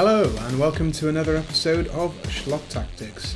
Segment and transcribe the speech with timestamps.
[0.00, 3.34] Hello, and welcome to another episode of Schlock Tactics,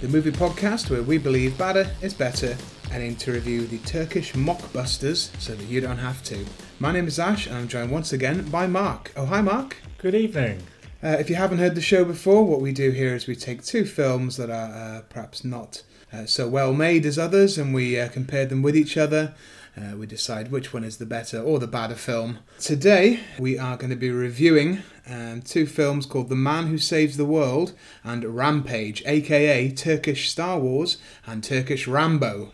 [0.00, 2.56] the movie podcast where we believe badder is better
[2.90, 6.46] and aim to review the Turkish mockbusters so that you don't have to.
[6.78, 9.12] My name is Ash, and I'm joined once again by Mark.
[9.18, 9.76] Oh, hi, Mark.
[9.98, 10.62] Good evening.
[11.02, 13.62] Uh, if you haven't heard the show before, what we do here is we take
[13.62, 18.00] two films that are uh, perhaps not uh, so well made as others and we
[18.00, 19.34] uh, compare them with each other.
[19.78, 22.38] Uh, we decide which one is the better or the badder film.
[22.58, 27.16] Today, we are going to be reviewing um, two films called The Man Who Saves
[27.16, 30.96] the World and Rampage, aka Turkish Star Wars
[31.26, 32.50] and Turkish Rambo.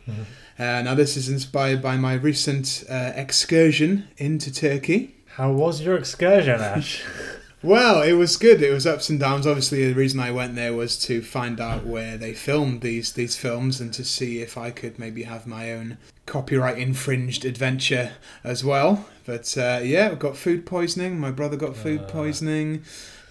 [0.59, 5.15] Uh, now, this is inspired by my recent uh, excursion into Turkey.
[5.37, 7.03] How was your excursion, Ash?
[7.65, 8.61] Well, it was good.
[8.61, 9.47] It was ups and downs.
[9.47, 13.37] Obviously, the reason I went there was to find out where they filmed these these
[13.39, 18.13] films and to see if I could maybe have my own copyright infringed adventure
[18.45, 19.07] as well.
[19.25, 21.19] But uh, yeah, we got food poisoning.
[21.19, 22.05] My brother got food Uh.
[22.11, 22.83] poisoning.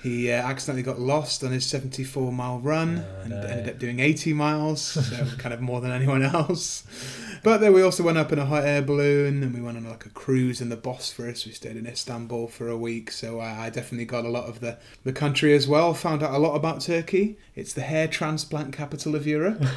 [0.03, 3.39] He uh, accidentally got lost on his 74 mile run Oh, and no.
[3.41, 6.83] ended up doing 80 miles, so kind of more than anyone else.
[7.41, 9.83] But then we also went up in a hot air balloon and we went on
[9.89, 11.45] like a cruise in the Bosphorus.
[11.45, 14.59] We stayed in Istanbul for a week, so I, I definitely got a lot of
[14.59, 15.93] the, the country as well.
[15.93, 17.37] Found out a lot about Turkey.
[17.55, 19.61] It's the hair transplant capital of Europe.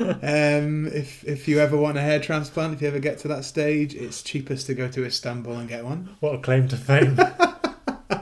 [0.00, 3.44] um, if, if you ever want a hair transplant, if you ever get to that
[3.44, 6.16] stage, it's cheapest to go to Istanbul and get one.
[6.20, 7.18] what a claim to fame.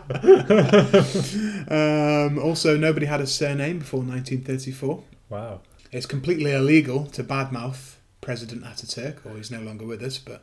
[1.70, 5.02] Um, also, nobody had a surname before 1934.
[5.28, 5.60] wow.
[5.90, 10.18] It's completely illegal to badmouth President Ataturk, or he's no longer with us.
[10.18, 10.42] But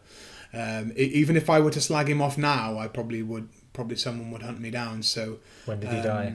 [0.53, 3.49] um, even if I were to slag him off now, I probably would.
[3.73, 5.03] Probably someone would hunt me down.
[5.03, 6.33] So When did he um, die?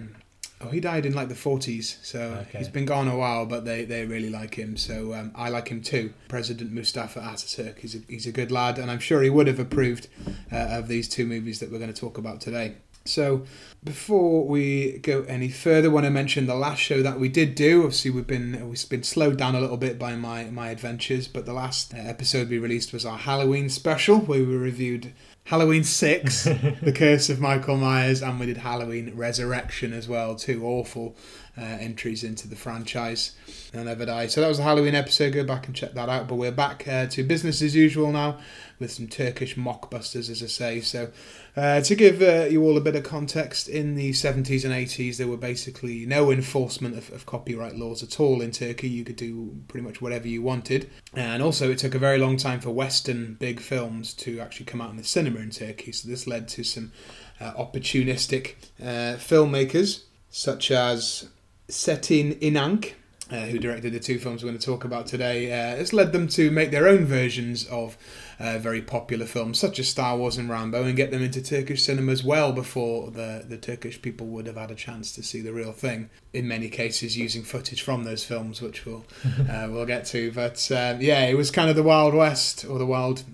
[0.60, 2.58] Oh, he died in like the forties, so Okay.
[2.58, 3.46] he's been gone a while.
[3.46, 6.12] But they, they really like him, so um, I like him too.
[6.28, 9.58] President Mustafa Ataturk, he's a, he's a good lad, and I'm sure he would have
[9.58, 10.06] approved
[10.52, 12.74] uh, of these two movies that we're going to talk about today.
[13.04, 13.44] So,
[13.82, 17.54] before we go any further, I want to mention the last show that we did
[17.54, 17.84] do.
[17.84, 21.46] Obviously, we've been we've been slowed down a little bit by my my adventures, but
[21.46, 25.12] the last uh, episode we released was our Halloween special, where we reviewed
[25.44, 26.44] Halloween Six,
[26.82, 30.36] The Curse of Michael Myers, and we did Halloween Resurrection as well.
[30.36, 31.16] Two awful
[31.58, 33.32] uh, entries into the franchise.
[33.72, 34.26] They'll never die.
[34.26, 35.32] So that was the Halloween episode.
[35.32, 36.28] Go back and check that out.
[36.28, 38.38] But we're back uh, to business as usual now
[38.78, 40.80] with some Turkish mockbusters, as I say.
[40.80, 41.10] So,
[41.56, 45.16] uh, to give uh, you all a bit of context, in the 70s and 80s,
[45.16, 48.88] there were basically no enforcement of, of copyright laws at all in Turkey.
[48.88, 50.88] You could do pretty much whatever you wanted.
[51.14, 54.80] And also, it took a very long time for Western big films to actually come
[54.80, 55.92] out in the cinema in Turkey.
[55.92, 56.92] So, this led to some
[57.40, 61.28] uh, opportunistic uh, filmmakers, such as
[61.68, 62.92] Cetin Inanc,
[63.30, 66.12] uh, who directed the two films we're going to talk about today, uh, has led
[66.12, 67.96] them to make their own versions of
[68.40, 71.84] uh, very popular films such as Star Wars and Rambo and get them into Turkish
[71.84, 75.52] cinemas well before the, the Turkish people would have had a chance to see the
[75.52, 76.08] real thing.
[76.32, 79.04] In many cases, using footage from those films, which we'll
[79.50, 80.32] uh, we'll get to.
[80.32, 83.24] But um, yeah, it was kind of the Wild West or the Wild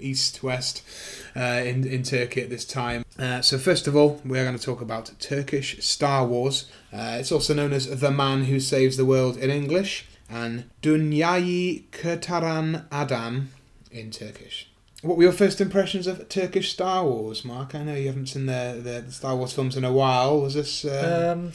[0.00, 0.82] East West
[1.36, 3.04] uh, in in Turkey at this time.
[3.18, 6.70] Uh, so first of all, we're going to talk about Turkish Star Wars.
[6.92, 11.84] Uh, it's also known as The Man Who Saves the World in English and Dünyayı
[11.90, 13.48] Kurtaran Adam
[13.90, 14.68] in Turkish.
[15.02, 17.74] What were your first impressions of Turkish Star Wars, Mark?
[17.74, 20.40] I know you haven't seen the, the, the Star Wars films in a while.
[20.40, 20.84] Was this?
[20.84, 21.52] Uh, Um,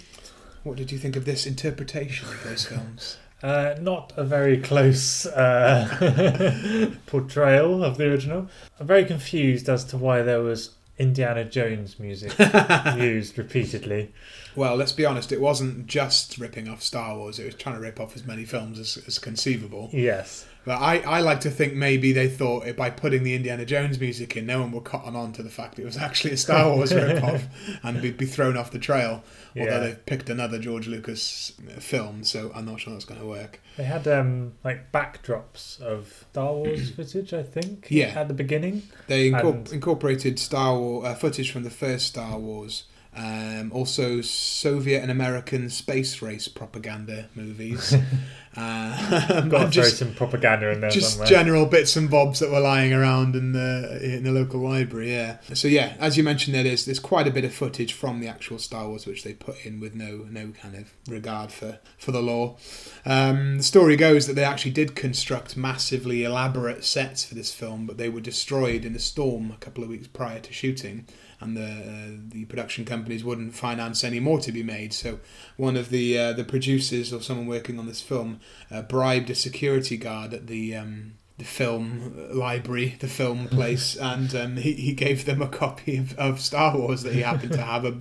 [0.63, 3.17] what did you think of this interpretation of those films?
[3.43, 8.47] uh, not a very close uh, portrayal of the original.
[8.79, 12.31] I'm very confused as to why there was Indiana Jones music
[12.97, 14.13] used repeatedly.
[14.55, 15.31] Well, let's be honest.
[15.31, 17.39] It wasn't just ripping off Star Wars.
[17.39, 19.89] It was trying to rip off as many films as, as conceivable.
[19.91, 20.45] Yes.
[20.65, 23.99] But I, I like to think maybe they thought it by putting the Indiana Jones
[23.99, 26.73] music in, no one would cotton on to the fact it was actually a Star
[26.73, 27.43] Wars rip-off
[27.83, 29.23] and be, be thrown off the trail.
[29.57, 29.79] Although Yeah.
[29.79, 33.59] they've picked another George Lucas film, so I'm not sure that's going to work.
[33.75, 37.87] They had um, like backdrops of Star Wars footage, I think.
[37.89, 38.13] Yeah.
[38.19, 38.83] At the beginning.
[39.07, 42.83] They incor- And- incorporated Star Wars uh, footage from the first Star Wars,
[43.15, 47.93] um, also Soviet and American space race propaganda movies.
[48.57, 51.27] uh, Got to and throw just some propaganda in there just somewhere.
[51.27, 55.11] general bits and bobs that were lying around in the in the local library.
[55.11, 55.37] Yeah.
[55.53, 58.27] So yeah, as you mentioned, there is there's quite a bit of footage from the
[58.27, 62.11] actual Star Wars which they put in with no no kind of regard for for
[62.11, 62.57] the law.
[63.05, 67.85] Um, the story goes that they actually did construct massively elaborate sets for this film,
[67.85, 71.05] but they were destroyed in a storm a couple of weeks prior to shooting.
[71.43, 75.19] And the uh, the production companies wouldn't finance any more to be made, so
[75.57, 78.39] one of the uh, the producers or someone working on this film
[78.71, 84.33] uh, bribed a security guard at the um, the film library, the film place, and
[84.35, 87.61] um, he, he gave them a copy of, of Star Wars that he happened to
[87.61, 87.97] have a,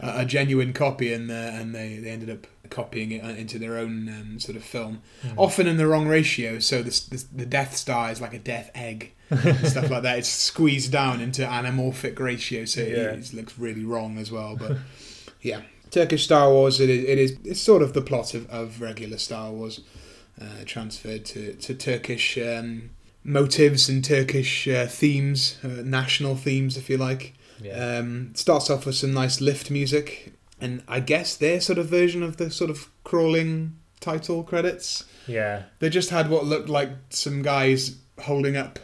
[0.00, 3.78] a genuine copy, and uh, and they, they ended up copying it uh, into their
[3.78, 5.34] own um, sort of film, Mm.
[5.36, 6.58] often in the wrong ratio.
[6.58, 10.18] So this, this, the Death Star is like a Death Egg, and stuff like that.
[10.18, 13.02] It's squeezed down into anamorphic ratio, so it, Yeah.
[13.12, 14.56] it looks really wrong as well.
[14.56, 14.76] But
[15.40, 16.80] yeah, Turkish Star Wars.
[16.80, 17.04] It is.
[17.04, 17.36] It is.
[17.44, 19.80] It's sort of the plot of, of regular Star Wars,
[20.40, 22.90] uh, transferred to to Turkish um,
[23.22, 27.34] motives and Turkish uh, themes, uh, national themes, if you like.
[27.60, 27.98] Yeah.
[27.98, 32.22] Um, starts off with some nice lift music, and I guess their sort of version
[32.22, 35.04] of the sort of crawling title credits.
[35.26, 35.62] yeah.
[35.78, 38.78] They just had what looked like some guys holding up,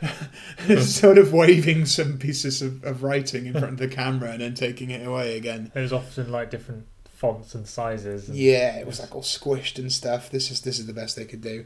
[0.80, 4.54] sort of waving some pieces of, of writing in front of the camera and then
[4.54, 5.70] taking it away again.
[5.74, 6.86] It was often like different
[7.24, 8.28] fonts and sizes.
[8.28, 10.30] And, Yeah, it was like all squished and stuff.
[10.30, 11.64] This is this is the best they could do.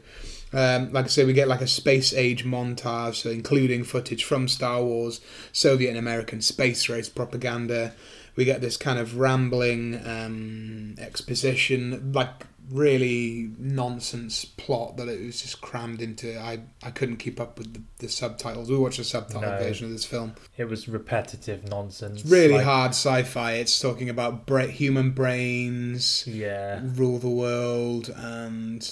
[0.53, 4.47] Um, like I say, we get like a space age montage, so including footage from
[4.47, 5.19] Star Wars,
[5.51, 7.93] Soviet and American space race propaganda.
[8.35, 15.41] We get this kind of rambling um, exposition, like really nonsense plot that it was
[15.41, 16.39] just crammed into.
[16.39, 18.69] I, I couldn't keep up with the, the subtitles.
[18.69, 19.57] We watched a subtitle No.
[19.57, 20.35] version of this film.
[20.57, 22.21] It was repetitive nonsense.
[22.21, 23.53] It's really like- hard sci-fi.
[23.53, 26.81] It's talking about bra- human brains, Yeah.
[26.83, 28.83] rule the world and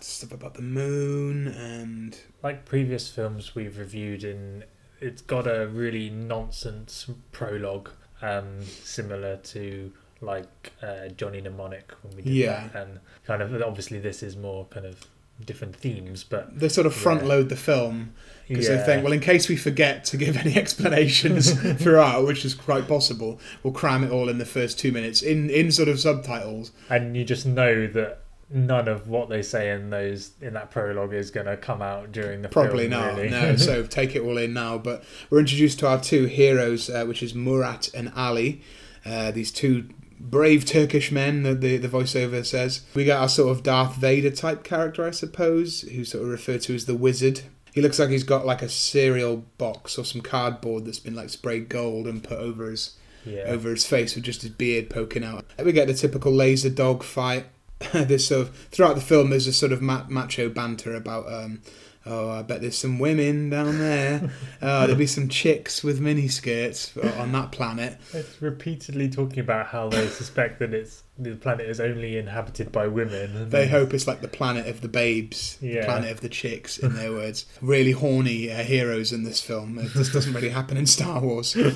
[0.00, 4.62] stuff about the moon and Like previous films we've reviewed, in
[5.00, 7.90] it's got a really nonsense prologue,
[8.22, 12.68] um, similar to like uh, Johnny Mnemonic when we did Yeah.
[12.72, 15.06] that, and kind of obviously this is more kind of
[15.44, 17.28] different themes, but they sort of front Yeah.
[17.28, 18.12] load the film
[18.48, 22.44] because yeah, they think well in case we forget to give any explanations throughout which
[22.44, 25.86] is quite possible we'll cram it all in the first two minutes in in sort
[25.88, 30.54] of subtitles and you just know that none of what they say in those in
[30.54, 33.28] that prologue is going to come out during the probably film, not really.
[33.30, 37.04] no so take it all in now but we're introduced to our two heroes uh,
[37.04, 38.60] which is murat and ali
[39.06, 39.88] uh, these two
[40.20, 44.30] brave turkish men that the, the voiceover says we got our sort of darth vader
[44.30, 47.42] type character i suppose who's sort of referred to as the wizard
[47.72, 51.30] he looks like he's got like a cereal box or some cardboard that's been like
[51.30, 55.24] sprayed gold and put over his yeah, over his face with just his beard poking
[55.24, 55.44] out.
[55.62, 57.46] We get the typical laser dog fight.
[57.92, 61.60] this sort of throughout the film, there's a sort of ma- macho banter about, um,
[62.08, 64.30] oh, I bet there's some women down there.
[64.62, 67.98] oh, there'll be some chicks with mini skirts on that planet.
[68.12, 72.86] It's repeatedly talking about how they suspect that it's the planet is only inhabited by
[72.86, 73.50] women.
[73.50, 76.94] They hope it's like the planet of the babes, the planet of the chicks, in
[76.94, 77.44] their words.
[77.60, 79.78] Really horny uh, heroes in this film.
[79.78, 81.56] It just doesn't really happen in Star Wars.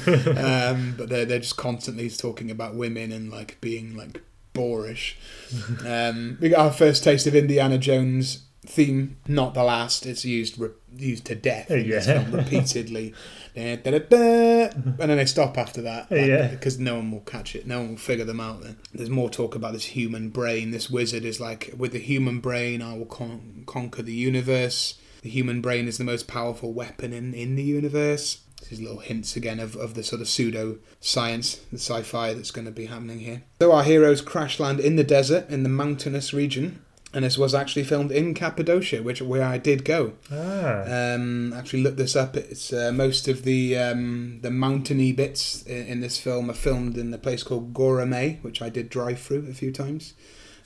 [0.43, 5.17] Um, but they're, they're just constantly talking about women and like being like boorish.
[5.87, 10.07] Um, we got our first taste of Indiana Jones theme, not the last.
[10.07, 13.15] It's used re- used to death in this film repeatedly.
[13.55, 16.49] Da, da, da, and then they stop after that Yeah.
[16.49, 17.67] because no one will catch it.
[17.67, 18.63] No one will figure them out.
[18.63, 20.71] Then there's more talk about this human brain.
[20.71, 24.99] This wizard is like, with the human brain, I will con- conquer the universe.
[25.23, 28.43] The human brain is the most powerful weapon in, in the universe.
[28.71, 32.53] These little hints again of, of the sort of pseudo science, the sci fi that's
[32.53, 33.43] going to be happening here.
[33.61, 36.81] So our heroes crash land in the desert in the mountainous region,
[37.15, 40.13] and this was actually filmed in Cappadocia, which where I did go.
[40.31, 42.37] Ah, Um, actually looked this up.
[42.37, 46.97] It's uh, most of the um, the mountainy bits in, in this film are filmed
[46.97, 50.15] in the place called Goreme, which I did drive through a few times.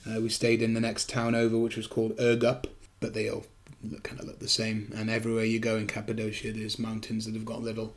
[0.09, 2.65] Uh, we stayed in the next town over, which was called Urgup,
[3.01, 3.45] but they all
[3.83, 4.91] look, kind of look the same.
[4.95, 7.93] And everywhere you go in Cappadocia, there's mountains that have got little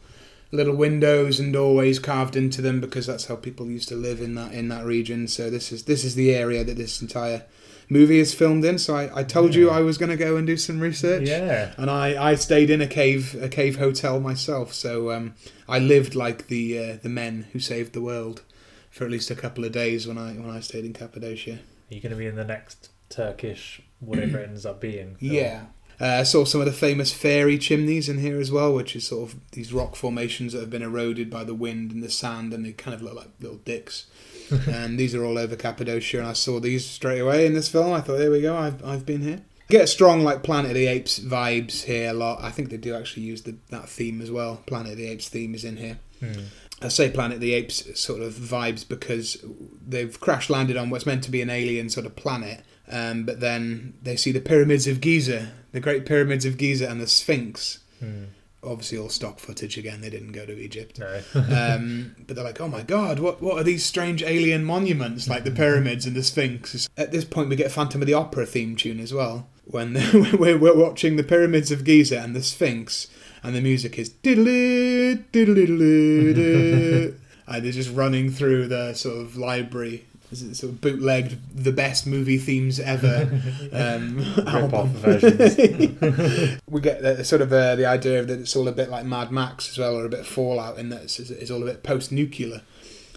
[0.52, 4.34] little windows and doorways carved into them because that's how people used to live in
[4.34, 5.28] that in that region.
[5.28, 7.44] So this is this is the area that this entire
[7.90, 8.78] movie is filmed in.
[8.78, 11.74] So I, I told you I was going to go and do some research yeah.
[11.76, 14.72] and I, I stayed in a cave a cave hotel myself.
[14.72, 15.34] So um,
[15.68, 18.42] I lived like the uh, the men who saved the world
[18.90, 21.54] for at least a couple of days when I when I stayed in Cappadocia.
[21.90, 25.16] Are you going to be in the next Turkish, whatever it ends up being?
[25.16, 25.32] film?
[25.32, 25.64] Yeah.
[26.00, 29.06] Uh, I saw some of the famous fairy chimneys in here as well, which is
[29.06, 32.54] sort of these rock formations that have been eroded by the wind and the sand,
[32.54, 34.06] and they kind of look like little dicks.
[34.68, 37.92] and these are all over Cappadocia, and I saw these straight away in this film.
[37.92, 39.42] I thought, there we go, I've, I've been here.
[39.68, 42.42] Get strong like Planet of the Apes vibes here a lot.
[42.42, 44.62] I think they do actually use the, that theme as well.
[44.66, 45.98] Planet of the Apes theme is in here.
[46.18, 46.40] Hmm.
[46.82, 49.44] I say Planet of the Apes sort of vibes because
[49.86, 53.40] they've crash landed on what's meant to be an alien sort of planet, um, but
[53.40, 57.78] then they see the pyramids of Giza, the Great Pyramids of Giza, and the Sphinx.
[58.00, 58.24] Hmm.
[58.62, 60.00] Obviously, all stock footage again.
[60.00, 60.98] They didn't go to Egypt.
[60.98, 61.20] No.
[61.50, 65.44] Um, but they're like, oh my god, what what are these strange alien monuments like
[65.44, 66.88] the pyramids and the Sphinx?
[66.96, 69.94] At this point, we get Phantom of the Opera theme tune as well, when
[70.38, 73.08] we're, we're watching the pyramids of Giza and the Sphinx,
[73.42, 77.14] and the music is diddly diddly
[77.50, 80.06] and they're just running through the sort of library.
[80.32, 83.28] Sort of bootlegged the best movie themes ever
[83.72, 84.88] um, album.
[84.94, 86.60] versions.
[86.68, 89.32] we get the, sort of uh, the idea that it's all a bit like Mad
[89.32, 92.62] Max as well, or a bit Fallout in that it's, it's all a bit post-nuclear.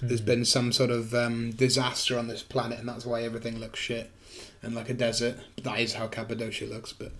[0.01, 0.25] There's Hmm.
[0.25, 4.09] been some sort of um, disaster on this planet, and that's why everything looks shit
[4.63, 5.37] and like a desert.
[5.61, 7.11] That is how Cappadocia looks, but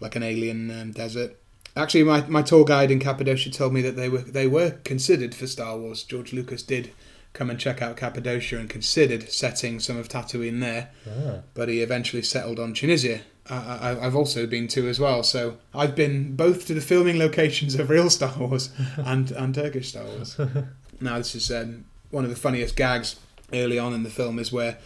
[0.00, 1.36] like an alien um, desert.
[1.76, 5.34] Actually, my, my tour guide in Cappadocia told me that they were they were considered
[5.34, 6.02] for Star Wars.
[6.04, 6.90] George Lucas did
[7.32, 11.38] come and check out Cappadocia and considered setting some of Tatooine there, Ah.
[11.54, 13.20] but he eventually settled on Tunisia.
[13.48, 17.18] I, I, I've also been to as well, so I've been both to the filming
[17.18, 20.38] locations of real Star Wars and, and Turkish Star Wars.
[21.00, 23.16] now, this is um, one of the funniest gags
[23.52, 24.78] early on in the film is where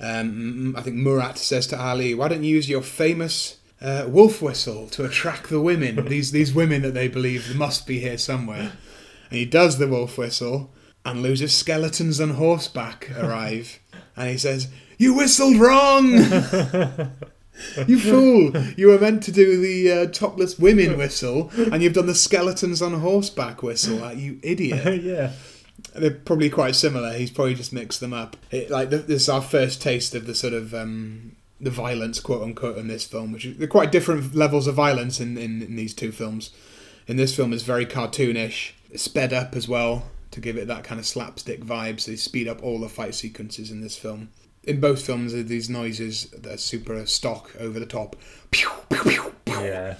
[0.00, 4.40] um, I think Murat says to Ali, "Why don't you use your famous uh, wolf
[4.40, 6.04] whistle to attract the women?
[6.06, 8.72] these these women that they believe must be here somewhere."
[9.30, 10.70] And he does the wolf whistle,
[11.04, 13.78] and loses skeletons on horseback arrive,
[14.16, 17.12] and he says, "You whistled wrong."
[17.86, 18.56] You fool!
[18.76, 22.80] You were meant to do the uh, topless women whistle, and you've done the skeletons
[22.80, 23.96] on horseback whistle.
[23.96, 25.02] Like, you idiot!
[25.02, 25.32] yeah.
[25.94, 27.12] They're probably quite similar.
[27.12, 28.36] He's probably just mixed them up.
[28.50, 32.42] It, like this is our first taste of the sort of um, the violence, quote
[32.42, 33.32] unquote, in this film.
[33.32, 36.50] Which they're quite different levels of violence in, in, in these two films.
[37.06, 40.98] In this film, is very cartoonish, sped up as well to give it that kind
[40.98, 42.00] of slapstick vibe.
[42.00, 44.30] So they speed up all the fight sequences in this film.
[44.64, 48.16] In both films, there are these noises that are super stock, over the top,
[48.50, 49.96] pew, pew, pew, Yeah.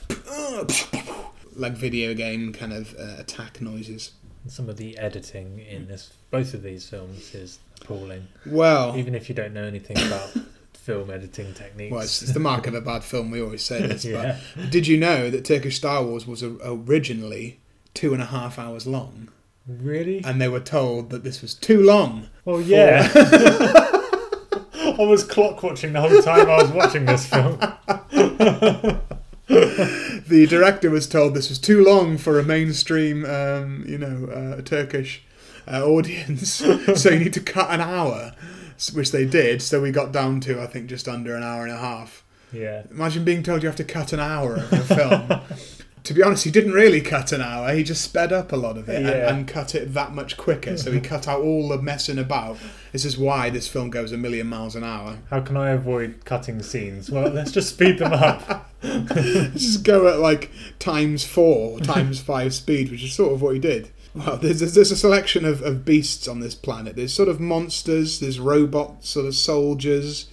[0.68, 1.14] pew,
[1.56, 4.12] like video game kind of uh, attack noises.
[4.46, 8.28] Some of the editing in this, both of these films, is appalling.
[8.46, 10.30] Well, Even if you don't know anything about
[10.74, 11.92] film editing techniques.
[11.92, 13.30] Well, it's, it's the mark of a bad film.
[13.30, 14.04] We always say this.
[14.06, 14.38] yeah.
[14.56, 17.58] But did you know that Turkish Star Wars was originally
[17.94, 19.28] two and a half hours long,
[19.68, 20.22] Really?
[20.24, 22.28] and they were told that this was too long?
[22.44, 23.06] Well, yeah.
[23.14, 27.58] I was clock watching the whole time I was watching this film.
[30.28, 34.60] The director was told this was too long for a mainstream, um, you know, uh,
[34.60, 35.22] Turkish
[35.66, 38.34] uh, audience, so you need to cut an hour,
[38.92, 39.62] which they did.
[39.62, 42.24] So we got down to I think just under an hour and a half.
[42.52, 42.82] Yeah.
[42.90, 45.40] Imagine being told you have to cut an hour of a film.
[46.08, 47.70] To be honest, he didn't really cut an hour.
[47.74, 49.28] He just sped up a lot of it Yeah.
[49.28, 50.78] and, and cut it that much quicker.
[50.78, 52.56] So he cut out all the messing about.
[52.92, 55.18] This is why this film goes a million miles an hour.
[55.28, 57.10] How can I avoid cutting scenes?
[57.10, 58.70] Well, let's just speed them up.
[58.82, 63.60] just go at like times four, times five speed, which is sort of what he
[63.60, 63.90] did.
[64.14, 66.96] Well, there's, there's, there's a selection of, of beasts on this planet.
[66.96, 70.26] There's sort of monsters, there's robots, sort of soldiers,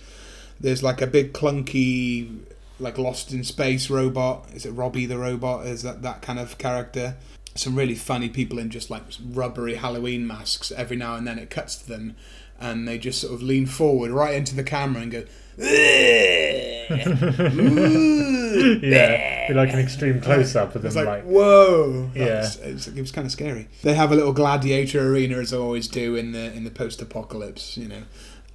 [0.60, 2.45] there's like a big clunky,
[2.80, 4.48] like lost in space robot.
[4.54, 5.66] Is it Robby the robot?
[5.66, 7.16] Is that that kind of character?
[7.56, 10.72] Some really funny people in just like rubbery Halloween masks.
[10.72, 12.16] Every now and then it cuts to them,
[12.60, 15.24] and they just sort of lean forward right into the camera and go.
[18.82, 19.48] Yeah.
[19.48, 22.10] Be like an extreme close up of them, it's like, like, whoa!
[22.16, 22.46] Yeah.
[22.46, 23.68] It's- it was kind of scary.
[23.84, 27.02] They have a little gladiator arena as they always do in the in the post
[27.02, 27.78] apocalypse.
[27.78, 28.04] You know,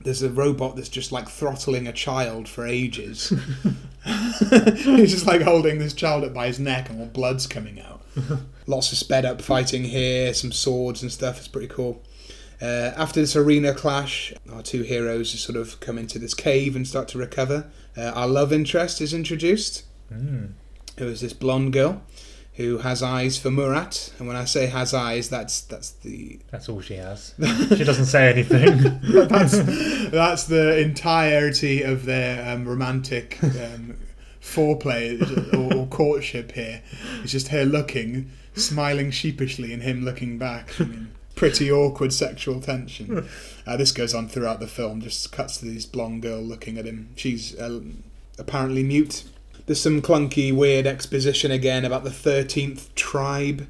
[0.02, 3.32] there's a robot that's just like throttling a child for ages.
[4.04, 8.02] He's just like holding this child up by his neck, and all blood's coming out.
[8.66, 11.38] Lots of sped up fighting here, some swords and stuff.
[11.38, 12.02] It's pretty cool.
[12.62, 16.86] Uh, after this arena clash, our two heroes sort of come into this cave and
[16.86, 17.70] start to recover.
[17.96, 20.52] Uh, our love interest is introduced mm,
[20.98, 22.02] who is this blonde girl
[22.60, 24.12] who has eyes for Murat.
[24.18, 27.34] And when I say has eyes, that's that's the that's all she has.
[27.70, 29.00] She doesn't say anything.
[29.28, 29.58] that's
[30.10, 33.96] that's the entirety of their um, romantic um,
[34.42, 35.20] foreplay
[35.54, 36.82] or, or courtship here.
[37.22, 40.78] It's just her looking, smiling sheepishly, and him looking back.
[40.78, 43.26] I mean, pretty awkward sexual tension.
[43.66, 45.00] Uh, this goes on throughout the film.
[45.00, 47.08] Just cuts to this blonde girl looking at him.
[47.16, 47.80] She's uh,
[48.38, 49.24] apparently mute.
[49.70, 53.68] There's some clunky, weird exposition again about the thirteenth tribe.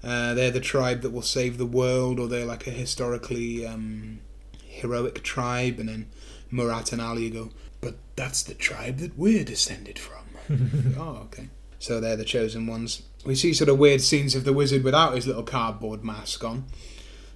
[0.00, 4.20] Uh, they're the tribe that will save the world, or they're like a historically um,
[4.64, 5.80] heroic tribe.
[5.80, 6.08] And then
[6.52, 10.94] Murat and Ali go, but that's the tribe that we're descended from.
[10.96, 11.48] oh, okay.
[11.80, 13.02] So they're the chosen ones.
[13.26, 16.66] We see sort of weird scenes of the wizard without his little cardboard mask on,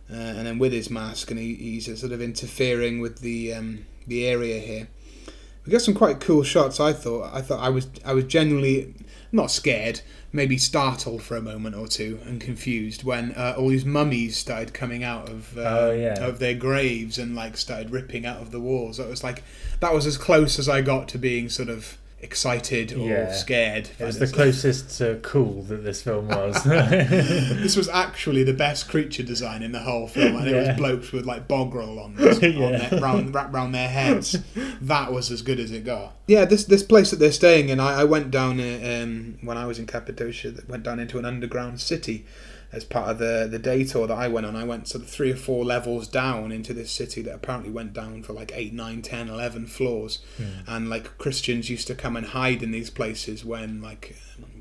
[0.08, 3.86] uh, and then with his mask, and he, he's sort of interfering with the um,
[4.06, 4.86] the area here.
[5.66, 6.78] We got some quite cool shots.
[6.80, 7.30] I thought.
[7.34, 8.94] I thought I was I was genuinely
[9.32, 10.00] not scared,
[10.32, 14.72] maybe startled for a moment or two, and confused when uh, all these mummies started
[14.74, 16.24] coming out of uh, Oh, yeah.
[16.24, 18.98] of their graves and like started ripping out of the walls.
[18.98, 19.42] That was like
[19.80, 23.32] that was as close as I got to being sort of excited or Yeah.
[23.32, 23.90] scared.
[23.98, 26.64] It was the closest to cool that this film was.
[26.64, 31.12] this was actually the best creature design in the whole film, and it was blokes
[31.12, 32.88] with like bog roll on, on Yeah.
[32.88, 34.36] their, round, wrapped round their heads.
[34.80, 36.14] That was as good as it got.
[36.26, 39.56] Yeah, this this place that they're staying in, I, I went down uh, um, when
[39.58, 40.50] I was in Cappadocia.
[40.52, 42.24] that Went down into an underground city
[42.74, 44.56] as part of the the day tour that I went on.
[44.56, 47.92] I went sort of three or four levels down into this city that apparently went
[47.92, 50.60] down for like eight, nine, ten, eleven floors hmm.
[50.66, 54.16] and like Christians used to come and hide in these places when like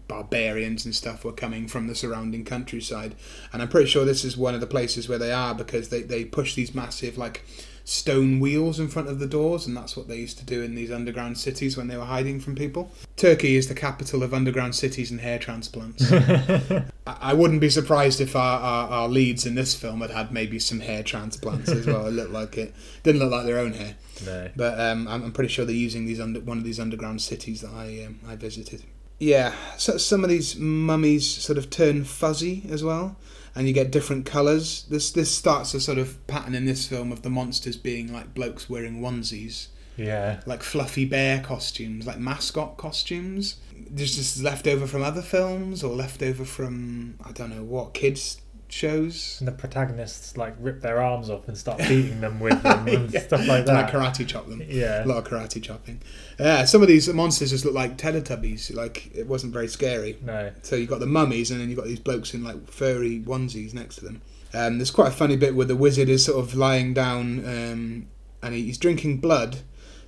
[0.07, 3.15] barbarians and stuff were coming from the surrounding countryside
[3.51, 6.01] and I'm pretty sure this is one of the places where they are because they,
[6.01, 7.43] they push these massive like
[7.85, 10.75] stone wheels in front of the doors and that's what they used to do in
[10.75, 14.75] these underground cities when they were hiding from people Turkey is the capital of underground
[14.75, 16.11] cities and hair transplants
[17.05, 20.57] I wouldn't be surprised if our, our, our leads in this film had had maybe
[20.59, 22.05] some hair transplants as well.
[22.07, 22.73] It looked like it
[23.03, 23.95] didn't look like their own hair.
[24.25, 24.49] no.
[24.55, 27.61] But um, I'm, I'm pretty sure they're using these under one of these underground cities
[27.61, 28.83] that I um, I visited.
[29.19, 33.15] Yeah, so some of these mummies sort of turn fuzzy as well,
[33.55, 34.85] and you get different colours.
[34.89, 38.33] This this starts a sort of pattern in this film of the monsters being like
[38.33, 39.67] blokes wearing onesies,
[39.97, 40.41] Yeah.
[40.45, 43.57] like fluffy bear costumes, like mascot costumes.
[43.89, 47.93] This is left over from other films or left over from I don't know what
[47.93, 48.39] kids
[48.73, 49.37] shows.
[49.39, 53.11] And the protagonists like rip their arms off and start beating them with them and
[53.11, 53.21] Yeah.
[53.21, 53.91] stuff like that.
[53.91, 54.61] karate chop them.
[54.67, 55.03] yeah.
[55.03, 56.01] A lot of karate chopping.
[56.39, 58.73] Yeah, some of these monsters just look like Teletubbies.
[58.75, 60.17] Like it wasn't very scary.
[60.23, 60.51] No.
[60.63, 63.19] So you got the mummies, and then you have got these blokes in like furry
[63.21, 64.21] onesies next to them.
[64.53, 68.07] Um, there's quite a funny bit where the wizard is sort of lying down, um,
[68.41, 69.59] and he's drinking blood,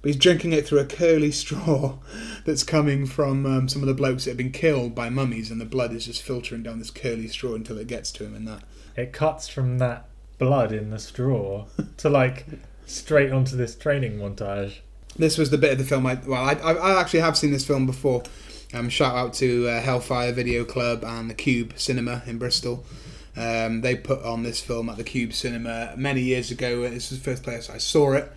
[0.05, 1.95] but he's drinking it through a curly straw
[2.45, 5.59] that's coming from um, some of the blokes that have been killed by mummies, and
[5.59, 8.47] the blood is just filtering down this curly straw until it gets to him, and
[8.47, 8.61] that.
[8.95, 10.05] It cuts from that
[10.37, 11.65] blood in the straw
[11.97, 12.45] to like
[12.85, 14.75] straight onto this training montage.
[15.17, 17.65] This was the bit of the film I well, I, I, actually have seen this
[17.65, 18.21] film before.
[18.75, 22.85] Um, shout out to uh, Hellfire Video Club and the Cube Cinema in Bristol.
[23.35, 26.81] Um, they put on this film at the Cube Cinema many years ago.
[26.81, 28.31] This was the first place I saw it.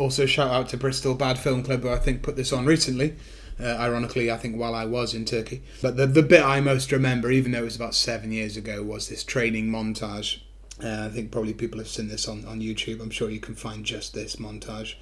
[0.00, 3.16] Also, shout out to Bristol Bad Film Club, who I think put this on recently.
[3.62, 5.62] Uh, ironically, I think while I was in Turkey.
[5.82, 8.82] But the, the bit I most remember, even though it was about seven years ago,
[8.82, 10.38] was this training montage.
[10.82, 13.02] Uh, I think probably people have seen this on, on YouTube.
[13.02, 14.94] I'm sure you can find just this montage.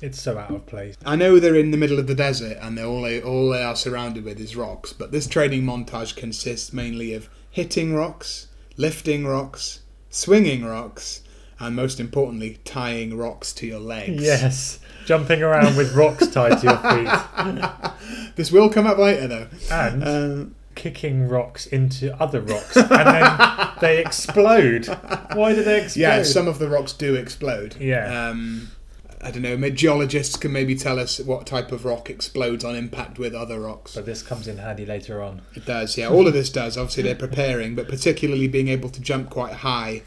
[0.00, 0.94] It's so out of place.
[1.04, 3.64] I know they're in the middle of the desert and they're all they, all they
[3.64, 9.26] are surrounded with is rocks, but this training montage consists mainly of hitting rocks, lifting
[9.26, 11.22] rocks, swinging rocks,
[11.60, 14.22] and most importantly, tying rocks to your legs.
[14.22, 14.78] Yes.
[15.06, 17.90] Jumping around with rocks tied to your feet.
[18.36, 19.46] This will come up later though.
[19.70, 22.74] And Um, kicking rocks into other rocks.
[22.76, 24.86] And then they explode.
[25.34, 26.00] Why do they explode?
[26.00, 27.76] yeah, some of the rocks do explode.
[27.78, 28.28] Yeah.
[28.30, 28.70] Um,
[29.20, 29.68] I don't know.
[29.68, 33.94] Geologists can maybe tell us what type of rock explodes on impact with other rocks.
[33.94, 35.42] But this comes in handy later on.
[35.54, 36.08] It does, yeah.
[36.08, 36.78] All of this does.
[36.78, 40.02] Obviously, they're preparing, but particularly being able to jump quite high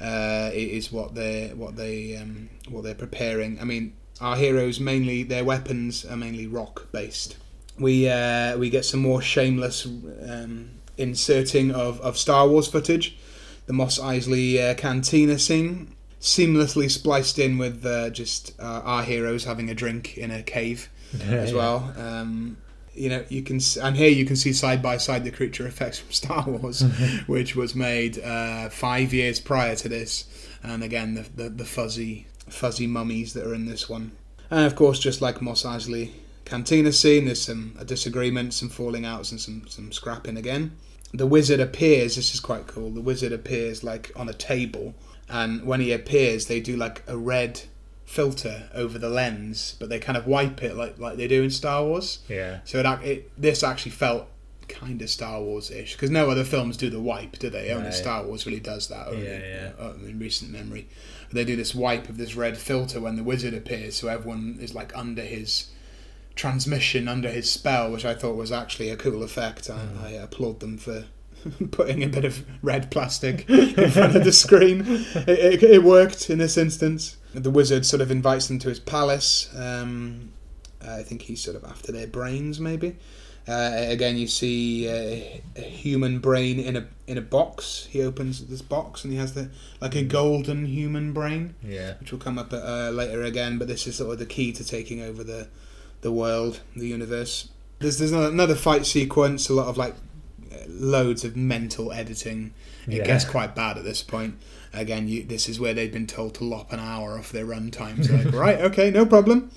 [0.00, 3.60] uh, is what they what they um, what they're preparing.
[3.60, 7.36] I mean, our heroes mainly their weapons are mainly rock based.
[7.78, 13.18] We uh, we get some more shameless um, inserting of, of Star Wars footage.
[13.66, 19.44] The Mos Eisley uh, cantina scene seamlessly spliced in with uh, just uh, our heroes
[19.44, 20.88] having a drink in a cave
[21.24, 21.92] as well.
[21.96, 22.56] Um,
[22.96, 25.98] you know, you can, and here you can see side by side the creature effects
[25.98, 26.80] from Star Wars,
[27.26, 30.24] which was made uh, five years prior to this,
[30.62, 34.12] and again the, the the fuzzy fuzzy mummies that are in this one,
[34.50, 36.12] and of course just like Mos Eisley
[36.46, 40.72] cantina scene, there's some a disagreement, some falling outs, and some some scrapping again.
[41.12, 42.16] The wizard appears.
[42.16, 42.90] This is quite cool.
[42.90, 44.94] The wizard appears like on a table,
[45.28, 47.62] and when he appears, they do like a red
[48.06, 51.50] filter over the lens, but they kind of wipe it like like they do in
[51.50, 52.20] Star Wars.
[52.28, 52.60] Yeah.
[52.64, 54.28] So it, it this actually felt
[54.68, 57.70] kind of Star Wars ish because no other films do the wipe, do they?
[57.72, 57.92] Only.
[57.92, 59.08] Star Wars really does that.
[59.08, 60.88] Only, Yeah, uh, in recent memory,
[61.32, 64.74] they do this wipe of this red filter when the wizard appears, so everyone is
[64.74, 65.66] like under his
[66.36, 69.68] transmission, under his spell, which I thought was actually a cool effect.
[69.70, 71.04] I, I applaud them for.
[71.70, 76.30] Putting a bit of red plastic in front of the screen, it, it, it worked
[76.30, 77.16] in this instance.
[77.34, 79.48] The wizard sort of invites them to his palace.
[79.56, 80.30] Um,
[80.86, 82.96] I think he's sort of after their brains, maybe.
[83.48, 87.86] Uh, again, you see uh, a human brain in a in a box.
[87.90, 91.94] He opens this box and he has the like a golden human brain, Yeah.
[92.00, 93.56] which will come up uh, later again.
[93.58, 95.46] But this is sort of the key to taking over the
[96.00, 97.48] the world, the universe.
[97.78, 99.48] There's there's another fight sequence.
[99.48, 99.94] A lot of like
[100.68, 102.52] loads of mental editing.
[102.86, 103.04] It Yeah.
[103.06, 104.36] gets quite bad at this point.
[104.72, 107.70] Again, you, this is where they've been told to lop an hour off their run
[107.70, 108.10] times.
[108.10, 109.50] Like, right, okay, no problem.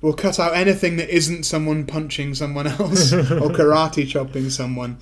[0.00, 4.98] We'll cut out anything that isn't someone punching someone else or karate chopping someone.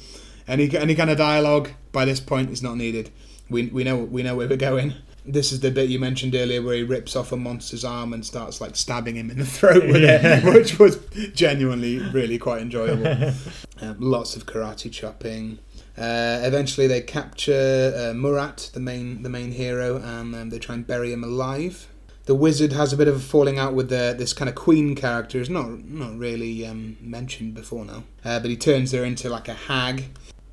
[0.46, 3.10] Any any kind of dialogue by this point is not needed.
[3.48, 4.94] We we know we know where we're going.
[5.26, 8.24] This is the bit you mentioned earlier where he rips off a monster's arm and
[8.26, 10.38] starts like stabbing him in the throat with Yeah.
[10.38, 10.98] it, which was
[11.34, 13.32] genuinely really quite enjoyable.
[13.80, 15.58] Um, lots of karate chopping.
[15.98, 20.76] Uh, eventually, they capture uh, Murat, the main the main hero, and um, they try
[20.76, 21.88] and bury him alive.
[22.26, 24.94] The wizard has a bit of a falling out with the, this kind of queen
[24.94, 25.40] character.
[25.40, 29.48] Is not not really um, mentioned before now, uh, but he turns her into like
[29.48, 30.04] a hag.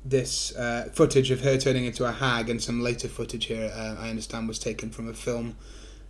[0.04, 3.94] This uh, footage of her turning into a hag and some later footage here, uh,
[3.98, 5.56] I understand, was taken from a film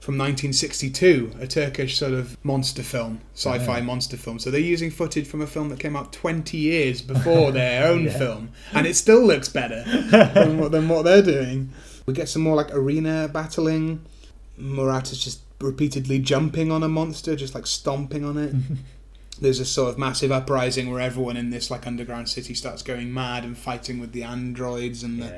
[0.01, 3.85] from 1962, a Turkish sort of monster film, sci-fi Yeah.
[3.85, 4.39] monster film.
[4.39, 8.05] So they're using footage from a film that came out 20 years before their own
[8.05, 8.19] Yeah.
[8.19, 9.85] film, and it still looks better
[10.35, 11.71] than, what, than what they're doing.
[12.07, 14.05] We get some more like arena battling.
[14.59, 18.55] Murat is just repeatedly jumping on a monster, just like stomping on it.
[19.43, 23.13] There's a sort of massive uprising where everyone in this like underground city starts going
[23.13, 25.29] mad and fighting with the androids and the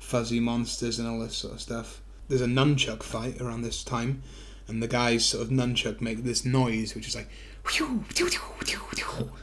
[0.00, 2.00] fuzzy monsters and all this sort of stuff.
[2.28, 4.22] There's a nunchuck fight around this time,
[4.68, 7.28] and the guys sort of nunchuck make this noise, which is like.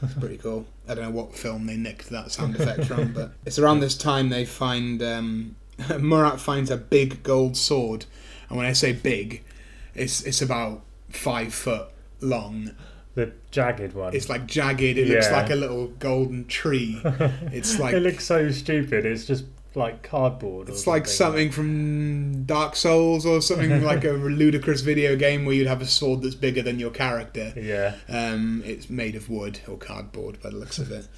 [0.02, 0.66] It's pretty cool.
[0.88, 3.96] I don't know what film they nicked that sound effect from, but it's around this
[3.96, 5.56] time they find um,
[5.98, 8.06] Murat finds a big gold sword,
[8.48, 9.42] and when I say big,
[9.94, 11.88] it's it's about five foot
[12.20, 12.70] long.
[13.14, 14.14] The jagged one.
[14.14, 14.98] It's like jagged.
[14.98, 17.00] It looks like a little golden tree.
[17.52, 19.04] It's like it looks so stupid.
[19.04, 19.44] It's just
[19.74, 20.68] like cardboard.
[20.68, 25.54] Or It's like something from Dark Souls or something like a ludicrous video game where
[25.54, 27.52] you'd have a sword that's bigger than your character.
[27.56, 27.96] Yeah.
[28.08, 31.08] Um, it's made of wood or cardboard by the looks of it.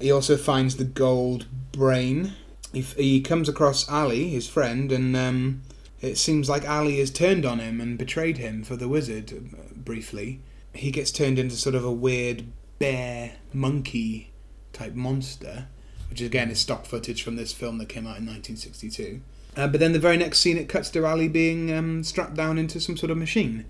[0.00, 2.32] He also finds the gold brain.
[2.72, 5.62] He, he comes across Ali, his friend, and um,
[6.00, 9.74] it seems like Ali has turned on him and betrayed him for the wizard uh,
[9.76, 10.40] briefly.
[10.74, 12.46] He gets turned into sort of a weird
[12.78, 14.32] bear monkey
[14.72, 15.68] type monster,
[16.10, 19.20] which again is stock footage from this film that came out in 1962.
[19.56, 22.58] Uh, but then the very next scene, it cuts to Ali being um, strapped down
[22.58, 23.64] into some sort of machine.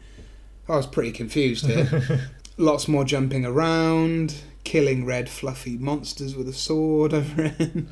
[0.68, 2.30] I was pretty confused here.
[2.56, 7.84] Lots more jumping around, killing red fluffy monsters with a sword over it.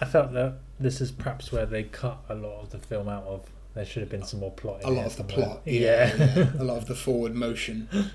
[0.00, 3.24] I felt that this is perhaps where they cut a lot of the film out
[3.24, 3.50] of.
[3.74, 4.82] There should have been some more plot.
[4.82, 5.46] In a lot of the somewhere.
[5.46, 5.62] plot.
[5.64, 6.14] Yeah.
[6.16, 7.88] yeah, a lot of the forward motion.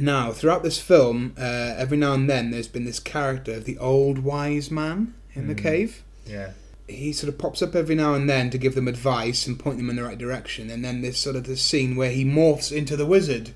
[0.00, 3.78] Now, throughout this film, uh, every now and then there's been this character of the
[3.78, 5.62] old wise man in the Mm.
[5.62, 6.02] cave.
[6.26, 6.50] yeah.
[6.90, 9.76] He sort of pops up every now and then to give them advice and point
[9.76, 10.70] them in the right direction.
[10.70, 13.50] And then there's sort of this scene where he morphs into the wizard.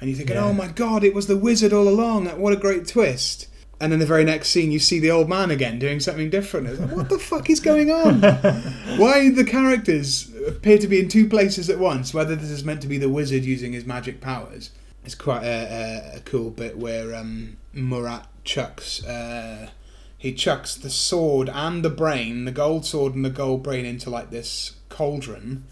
[0.00, 0.44] And you're thinking, Yeah.
[0.44, 2.26] oh my god, it was the wizard all along.
[2.26, 3.48] What a great twist.
[3.80, 6.68] And then the very next scene, you see the old man again doing something different.
[6.68, 8.20] It's like, what the fuck is going on?
[8.96, 12.14] Why the characters appear to be in two places at once?
[12.14, 14.70] Whether this is meant to be the wizard using his magic powers.
[15.04, 19.02] It's quite a, a, a cool bit where um, Murat chucks.
[19.04, 19.70] Uh,
[20.18, 24.10] he chucks the sword and the brain, the gold sword and the gold brain, into
[24.10, 25.64] like this cauldron,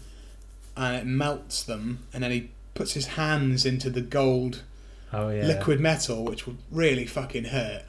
[0.75, 1.99] and it melts them.
[2.13, 4.63] And then he puts his hands into the gold
[5.13, 5.45] Oh yeah.
[5.45, 7.83] liquid metal, which would really fucking hurt.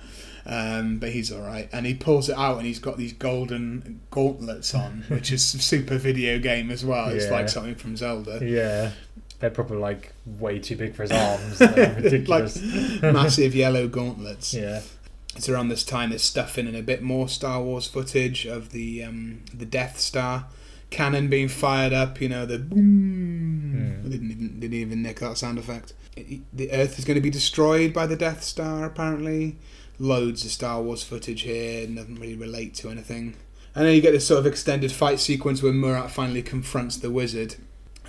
[0.46, 4.00] Um, but he's all right, and he pulls it out, and he's got these golden
[4.10, 7.10] gauntlets on, which is super video game as well.
[7.10, 7.30] It's Yeah.
[7.32, 8.40] like something from Zelda.
[8.42, 8.92] Yeah.
[9.40, 11.58] They're probably like way too big for his arms.
[11.58, 12.60] They're ridiculous.
[13.02, 14.52] Massive yellow gauntlets.
[14.54, 14.82] yeah.
[15.36, 18.70] It's around this time there's stuff in and a bit more Star Wars footage of
[18.70, 20.46] the um, the Death Star
[20.90, 22.20] cannon being fired up.
[22.20, 24.02] You know the boom.
[24.04, 25.92] I didn't even didn't even nick that sound effect.
[26.16, 28.84] It- the Earth is going to be destroyed by the Death Star.
[28.84, 29.56] Apparently,
[30.00, 31.86] loads of Star Wars footage here.
[31.86, 33.36] Doesn't really relate to anything.
[33.76, 37.10] And then you get this sort of extended fight sequence where Murat finally confronts the
[37.12, 37.54] wizard,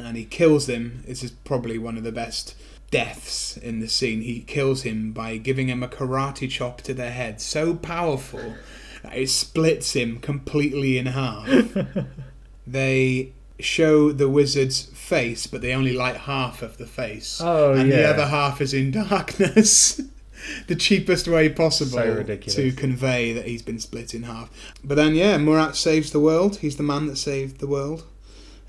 [0.06, 1.04] and he kills him.
[1.08, 2.56] This is probably one of the best
[2.92, 4.22] deaths in the scene.
[4.22, 8.56] He kills him by giving him a karate chop to the head, so powerful
[9.04, 11.48] that it splits him completely in half.
[12.68, 17.90] they show the wizard's face, but they only light half of the face, Oh and
[17.90, 17.98] yeah.
[17.98, 20.02] the other half is in darkness.
[20.68, 24.50] the cheapest way possible So to convey that he's been split in half.
[24.84, 26.58] But then, yeah, Murat saves the world.
[26.58, 28.04] He's the man that saved the world.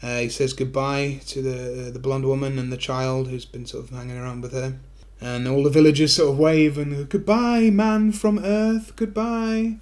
[0.02, 3.84] Uh, he says goodbye to the the blonde woman and the child who's been sort
[3.84, 4.78] of hanging around with her.
[5.20, 9.76] And all the villagers sort of wave and goodbye, man from Earth, goodbye.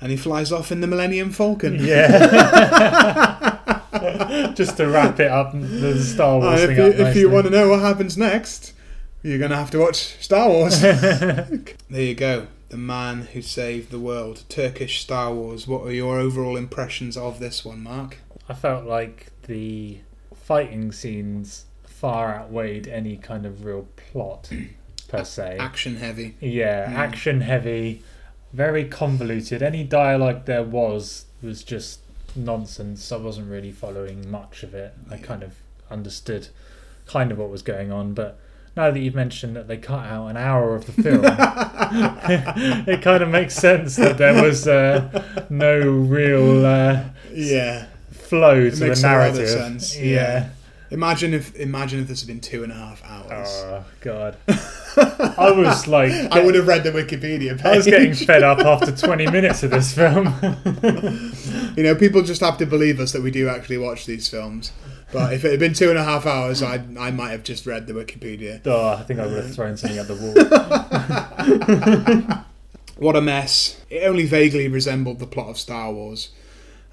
[0.00, 1.76] And he flies off in the Millennium Falcon.
[1.80, 3.58] Yeah.
[4.54, 7.30] Just to wrap it up, the Star Uh, Wars if, thing you, up if you
[7.30, 8.74] want to know what happens next,
[9.22, 10.80] you're going to have to watch Star Wars.
[10.82, 11.56] there
[11.90, 12.46] you go.
[12.68, 14.44] The man who saved the world.
[14.50, 15.66] Turkish Star Wars.
[15.66, 18.18] What are your overall impressions of this one, Mark?
[18.48, 19.98] I felt like the
[20.34, 24.48] fighting scenes far outweighed any kind of real plot.
[25.08, 25.56] per se.
[25.58, 26.36] Action heavy.
[26.38, 26.94] Yeah, Mm.
[26.94, 28.02] action heavy,
[28.52, 29.62] very convoluted.
[29.62, 32.00] Any dialogue there was was just
[32.36, 33.10] nonsense.
[33.10, 34.92] I wasn't really following much of it.
[35.10, 35.54] I kind of
[35.90, 36.48] understood
[37.06, 38.38] kind of what was going on, but
[38.76, 41.24] now that you've mentioned that they cut out an hour of the film,
[42.86, 47.86] it kind of makes sense that there was uh, no real uh, Yeah.
[48.28, 49.48] Flow It to the makes a lot of narrative.
[49.48, 50.04] sense, Yeah.
[50.04, 50.48] yeah.
[50.90, 53.48] Imagine if imagine if this had been two and a half hours.
[53.66, 54.38] Oh god.
[54.48, 57.66] I was like I would have read the Wikipedia page.
[57.66, 60.32] I was getting fed up after 20 minutes of this film.
[61.76, 64.72] You know, people just have to believe us that we do actually watch these films.
[65.12, 67.66] But if it had been two and a half hours, I I might have just
[67.66, 68.60] read the Wikipedia.
[68.66, 70.34] Oh, I think I would have thrown something at the wall.
[72.98, 73.80] What a mess!
[73.90, 76.30] It only vaguely resembled the plot of Star Wars.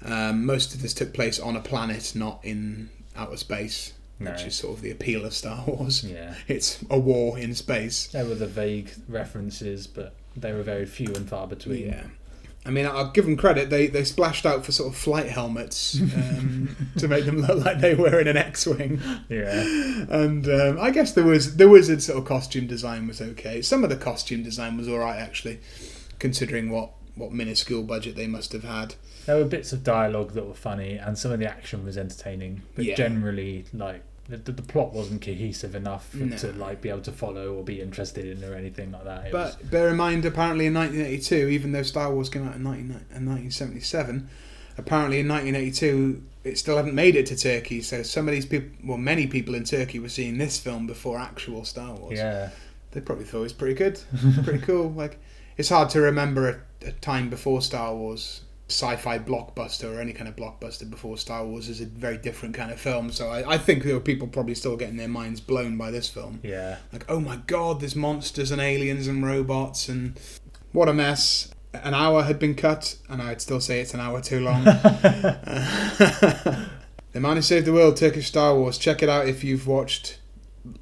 [0.04, 4.30] Um, most of this took place on a planet, not in outer space, No.
[4.32, 6.04] which is sort of the appeal of Star Wars.
[6.08, 6.34] Yeah.
[6.48, 8.08] It's a war in space.
[8.08, 11.86] There were the vague references, but they were very few and far between.
[11.86, 12.04] Yeah.
[12.64, 13.70] I mean, I'll give them credit.
[13.70, 17.78] They they splashed out for sort of flight helmets um, to make them look like
[17.78, 19.60] they were in an X-wing, Yeah.
[20.10, 23.62] and um, I guess there was there was a sort of costume design was okay.
[23.62, 25.60] Some of the costume design was all right actually,
[26.18, 28.96] considering what what minuscule budget they must have had.
[29.26, 32.62] There were bits of dialogue that were funny, and some of the action was entertaining.
[32.74, 32.94] But Yeah.
[32.94, 36.36] generally, like the, the, plot wasn't cohesive enough No.
[36.38, 39.26] to like be able to follow or be interested in or anything like that.
[39.28, 42.56] It was- But bear in mind, apparently in 1982, even though Star Wars came out
[42.56, 44.28] in 19, in 1977,
[44.78, 47.82] apparently in 1982 it still hadn't made it to Turkey.
[47.82, 51.18] So some of these people, well, many people in Turkey were seeing this film before
[51.18, 52.18] actual Star Wars.
[52.18, 52.50] yeah,
[52.92, 54.00] They probably thought it was pretty good,
[54.44, 54.90] pretty cool.
[54.90, 55.18] Like
[55.56, 56.48] it's hard to remember
[56.82, 58.42] a, a time before Star Wars.
[58.68, 62.72] Sci-fi blockbuster or any kind of blockbuster before Star Wars is a very different kind
[62.72, 63.12] of film.
[63.12, 66.08] So I, I think there were people probably still getting their minds blown by this
[66.08, 66.40] film.
[66.42, 66.78] Yeah.
[66.92, 70.18] like oh my god there's monsters and aliens and robots and
[70.72, 71.48] what a mess.
[71.72, 74.64] An hour had been cut and i'd still say it's an hour too long.
[77.12, 78.76] The man who saved the world turkish star wars.
[78.76, 80.18] Check it out if you've watched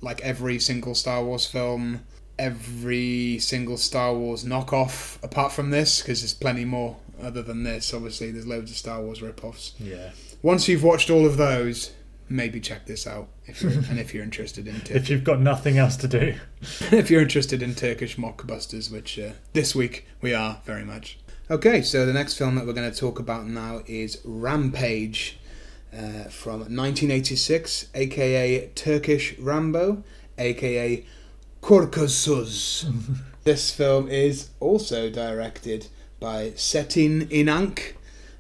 [0.00, 2.00] like every single star wars film
[2.38, 7.92] every single star wars knockoff apart from this because there's plenty more other than this
[7.94, 10.11] obviously there's loads of star wars rip-offs Yeah.
[10.42, 11.92] once you've watched all of those
[12.29, 15.40] maybe check this out if you're and if you're interested in Turkish If you've got
[15.40, 16.35] nothing else to do.
[16.90, 21.18] if you're interested in Turkish mockbusters, which uh, this week we are very much.
[21.50, 25.38] Okay, so the next film that we're going to talk about now is Rampage
[25.92, 30.03] uh, from 1986, aka Turkish Rambo,
[30.38, 31.05] aka
[31.62, 32.87] Korkusuz.
[33.44, 35.88] this film is also directed
[36.24, 37.92] by Cetin Inanc,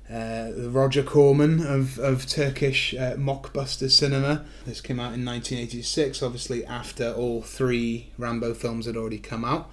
[0.08, 4.46] uh, the Roger Corman of, of Turkish uh, mockbuster cinema.
[4.64, 9.70] This came out in 1986, obviously after all three Rambo films had already come out.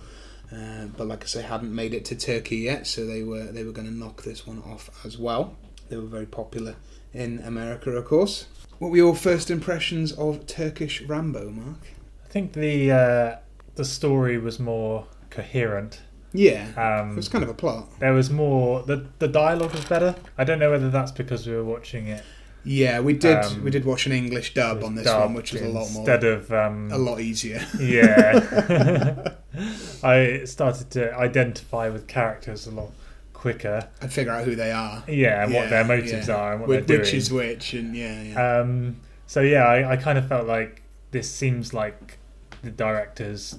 [0.53, 3.63] Uh, but like I say, hadn't made it to Turkey yet, so they were they
[3.63, 5.55] were going to knock this one off as well.
[5.87, 6.75] They were very popular
[7.13, 8.47] in America, of course.
[8.79, 11.79] What were your first impressions of Turkish Rambo, Mark?
[12.25, 13.35] I think the uh,
[13.75, 16.01] the story was more coherent.
[16.33, 17.87] Yeah, it Um, was kind of a plot.
[17.99, 18.83] there was more.
[18.83, 20.15] The the dialogue was better.
[20.37, 22.23] I don't know whether that's because we were watching it
[22.63, 25.51] Yeah, we did Um, we did watch an English dub on this dubbed one, which
[25.53, 27.61] was a lot more instead of um, a lot easier.
[27.79, 29.33] Yeah.
[30.03, 32.91] I started to identify with characters a lot
[33.33, 33.87] quicker.
[34.01, 36.35] and figure out who they are, Yeah, and what their motives yeah.
[36.35, 36.99] are and what which, they're doing.
[37.01, 38.59] which is which, and yeah, yeah.
[38.59, 42.17] Um, so yeah, I, I kind of felt like this seems like
[42.63, 43.57] the director's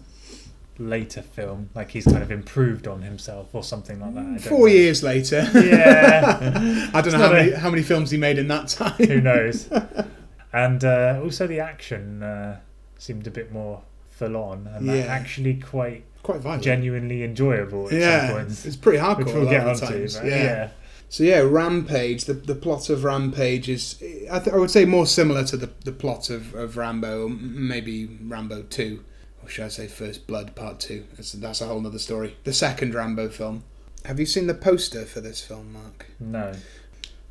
[0.83, 4.41] later film, like he's kind of improved on himself or something like that.
[4.49, 4.75] Four know.
[4.75, 6.91] years later, Yeah.
[6.95, 8.95] I don't know how a- many how many films he made in that time.
[9.07, 9.69] Who knows?
[10.53, 12.61] and uh, also the action uh,
[12.99, 14.95] seemed a bit more full on and Yeah.
[15.05, 16.63] actually quite Quite violent.
[16.63, 18.65] genuinely enjoyable at yeah, some points.
[18.67, 19.25] it's pretty hardcore.
[19.25, 19.87] Which we'll get onto.
[19.87, 20.17] times.
[20.23, 20.25] yeah.
[20.27, 20.69] yeah.
[21.09, 22.25] So yeah, Rampage.
[22.27, 23.97] The the plot of Rampage is,
[24.31, 28.07] I, th- I would say, more similar to the the plot of, of Rambo, maybe
[28.23, 29.05] Rambo Two,
[29.43, 31.05] or should I say First Blood Part Two?
[31.17, 32.37] That's that's a whole other story.
[32.45, 33.65] The second Rambo film.
[34.05, 36.07] Have you seen the poster for this film, Mark?
[36.19, 36.55] No.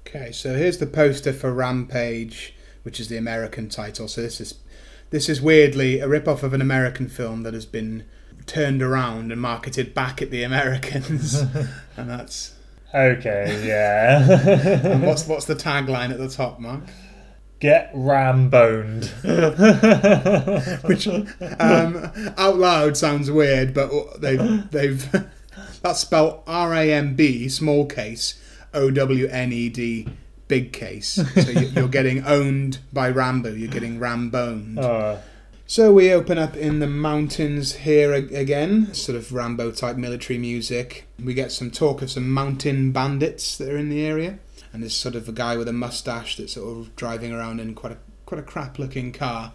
[0.08, 4.08] Okay, so here's the poster for Rampage, which is the American title.
[4.08, 4.56] So this is
[5.10, 8.06] this is weirdly a rip-off of an American film that has been
[8.46, 11.36] turned around and marketed back at the Americans,
[11.98, 12.54] and that's
[12.94, 14.92] Okay, yeah.
[14.94, 16.82] and what's what's the tagline at the top, Mark?
[17.62, 19.06] Get ramboned.
[20.84, 25.10] Which um, out loud sounds weird, but they've they've
[25.82, 28.42] that's spelled R A M B small case
[28.74, 30.10] O W N E D
[30.48, 31.08] big case.
[31.14, 33.54] So you- you're getting owned by Rambo.
[33.54, 34.80] You're getting ramboned.
[34.80, 35.20] oh,
[35.72, 41.08] So we open up in the mountains here again, sort of Rambo type military music.
[41.18, 44.40] We get some talk of some mountain bandits that are in the area,
[44.74, 47.74] and there's sort of a guy with a mustache that's sort of driving around in
[47.74, 49.54] quite a quite a crap looking car.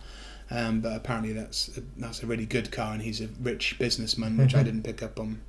[0.51, 4.39] Um, but apparently that's a, that's a really good car, and he's a rich businessman,
[4.39, 5.43] which I didn't pick up on.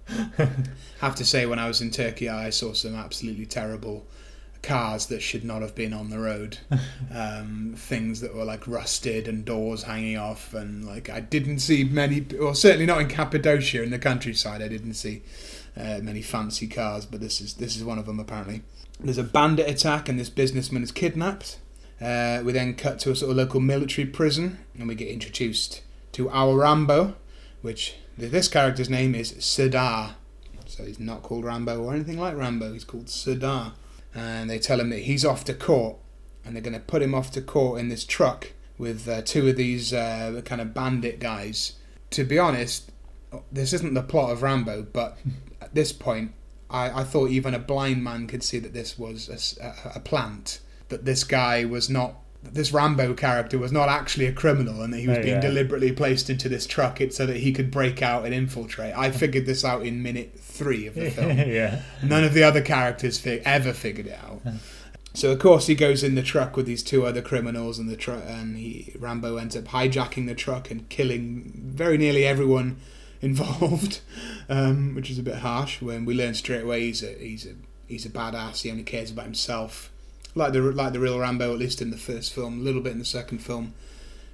[0.99, 4.05] have to say, when I was in Turkey, I saw some absolutely terrible
[4.61, 6.59] cars that should not have been on the road.
[7.09, 11.83] Um, things that were like rusted and doors hanging off, and like I didn't see
[11.83, 14.61] many, or certainly not in Cappadocia in the countryside.
[14.61, 15.23] I didn't see
[15.75, 18.61] uh, many fancy cars, but this is this is one of them apparently.
[18.99, 21.59] There's a bandit attack, and this businessman is kidnapped.
[22.01, 25.81] Uh, we then cut to a sort of local military prison, and we get introduced
[26.11, 27.15] to our Rambo,
[27.61, 30.15] which this character's name is Sadar.
[30.65, 32.73] So he's not called Rambo or anything like Rambo.
[32.73, 33.73] He's called Sadar
[34.17, 35.97] and they tell him that he's off to court
[36.43, 39.47] and they're going to put him off to court in this truck with uh, two
[39.47, 41.73] of these uh, kind of bandit guys.
[42.11, 42.91] To be honest,
[43.51, 45.17] this isn't the plot of Rambo, but
[45.61, 46.31] at this point,
[46.69, 50.59] I, I thought even a blind man could see that this was a, a plant,
[50.89, 52.15] that this guy was not.
[52.53, 55.41] This Rambo character was not actually a criminal, and that he was Oh, being yeah.
[55.41, 58.93] deliberately placed into this truck it, so that he could break out and infiltrate.
[58.95, 61.37] I figured this out in minute three of the film.
[61.37, 61.81] yeah.
[62.03, 64.41] None of the other characters fi- ever figured it out.
[65.13, 67.95] So of course he goes in the truck with these two other criminals, and the
[67.95, 72.77] truck, and he Rambo ends up hijacking the truck and killing very nearly everyone
[73.21, 74.01] involved,
[74.47, 75.81] um, which is a bit harsh.
[75.81, 77.53] When we learn straight away he's a he's a
[77.87, 78.61] he's a badass.
[78.61, 79.91] He only cares about himself,
[80.37, 82.59] like the like the real Rambo, at least in the first film.
[82.59, 83.73] A little bit in the second film.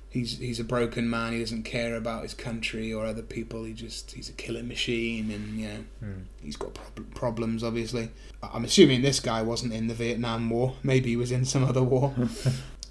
[0.10, 1.34] He's he's a broken man.
[1.34, 3.64] He doesn't care about his country or other people.
[3.64, 6.22] He just he's a killing machine, and you know Hmm.
[6.44, 8.10] he's got prob- problems, obviously.
[8.44, 10.76] I'm assuming this guy wasn't in the Vietnam War.
[10.84, 12.14] Maybe he was in some other war.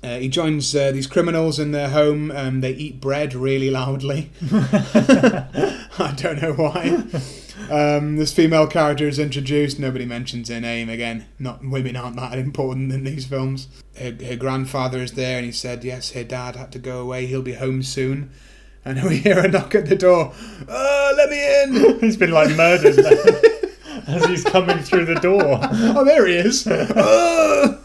[0.04, 2.32] Uh, he joins uh, these criminals in their home.
[2.32, 4.32] Um, they eat bread really loudly.
[4.52, 7.04] I don't know why.
[7.72, 9.78] Um, this female character is introduced.
[9.78, 11.24] Nobody mentions her name again.
[11.38, 13.68] Not women aren't that important in these films.
[13.98, 16.10] Her, her grandfather is there, and he said yes.
[16.10, 17.24] Her dad had to go away.
[17.24, 18.30] He'll be home soon.
[18.84, 20.34] And we hear a knock at the door.
[20.68, 21.98] Oh, let me in!
[22.00, 22.98] He's been like murdered
[24.06, 25.58] as he's coming through the door.
[25.62, 26.66] oh, there he is.
[26.68, 27.80] Oh!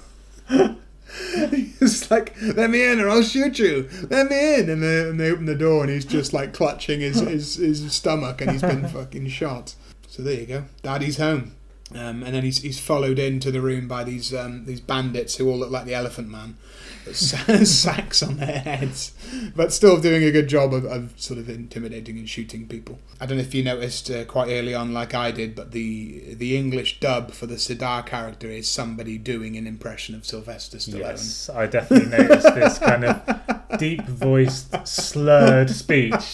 [1.80, 3.90] He's like, let me in or I'll shoot you.
[4.10, 4.70] Let me in.
[4.70, 7.94] And they, and they open the door and he's just like clutching his, his, his
[7.94, 9.76] stomach and he's been fucking shot.
[10.08, 10.64] So there you go.
[10.82, 11.54] Daddy's home.
[11.94, 15.50] Um, and then he's, he's followed into the room by these um, these bandits who
[15.50, 16.58] all look like the Elephant Man,
[17.66, 19.14] sacks on their heads,
[19.56, 23.00] but still doing a good job of, of sort of intimidating and shooting people.
[23.20, 26.36] I don't know if you noticed uh, quite early on, like I did, but the
[26.36, 31.00] the English dub for the Sidar character is somebody doing an impression of Sylvester Stallone.
[31.00, 36.34] Yes, I definitely noticed this kind of deep voiced, slurred speech.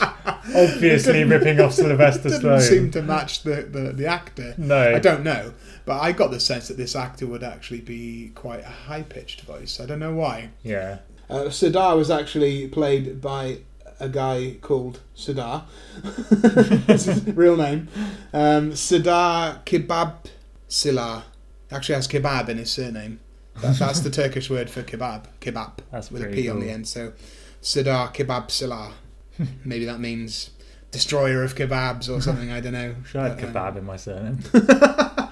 [0.55, 2.61] Obviously ripping off Sylvester didn't Stallone.
[2.61, 4.53] seem to match the, the, the actor.
[4.57, 4.95] No.
[4.95, 5.53] I don't know,
[5.85, 9.41] but I got the sense that this actor would actually be quite a high pitched
[9.41, 9.79] voice.
[9.79, 10.49] I don't know why.
[10.63, 10.99] Yeah.
[11.29, 13.59] Uh, Sadar was actually played by
[13.99, 15.63] a guy called Sadar.
[16.87, 17.87] That's his real name.
[18.33, 20.25] Um, Sadar Kebab
[20.69, 21.23] Silar.
[21.71, 23.19] Actually has kebab in his surname.
[23.61, 25.25] That, that's the Turkish word for kebab.
[25.41, 25.79] Kebab.
[25.91, 26.87] That's with a P pretty P on the end.
[26.87, 27.13] So
[27.61, 28.91] Sadar Kebab Silar.
[29.65, 30.51] Maybe that means
[30.93, 32.51] destroyer of kebabs or something.
[32.51, 32.95] I don't know.
[33.05, 34.39] Should I have um, kebab in my surname?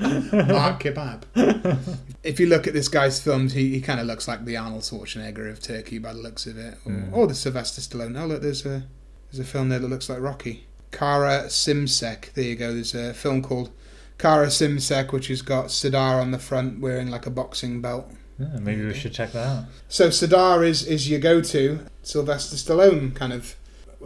[0.01, 1.23] Mark Kebab.
[2.23, 4.81] if you look at this guy's films, he, he kind of looks like the Arnold
[4.81, 7.13] Schwarzenegger of Turkey by the looks of it, or, Mm.
[7.13, 8.19] or the Sylvester Stallone.
[8.21, 8.83] Oh look, there's a
[9.31, 10.65] there's a film there that looks like Rocky.
[10.91, 12.33] Kara Simsek.
[12.33, 12.73] There you go.
[12.73, 13.69] There's a film called
[14.17, 18.11] Kara Simsek, which has got Sadar on the front wearing like a boxing belt.
[18.39, 19.63] Yeah, maybe we should check that out.
[19.87, 23.55] So Sadar is is your go-to Sylvester Stallone kind of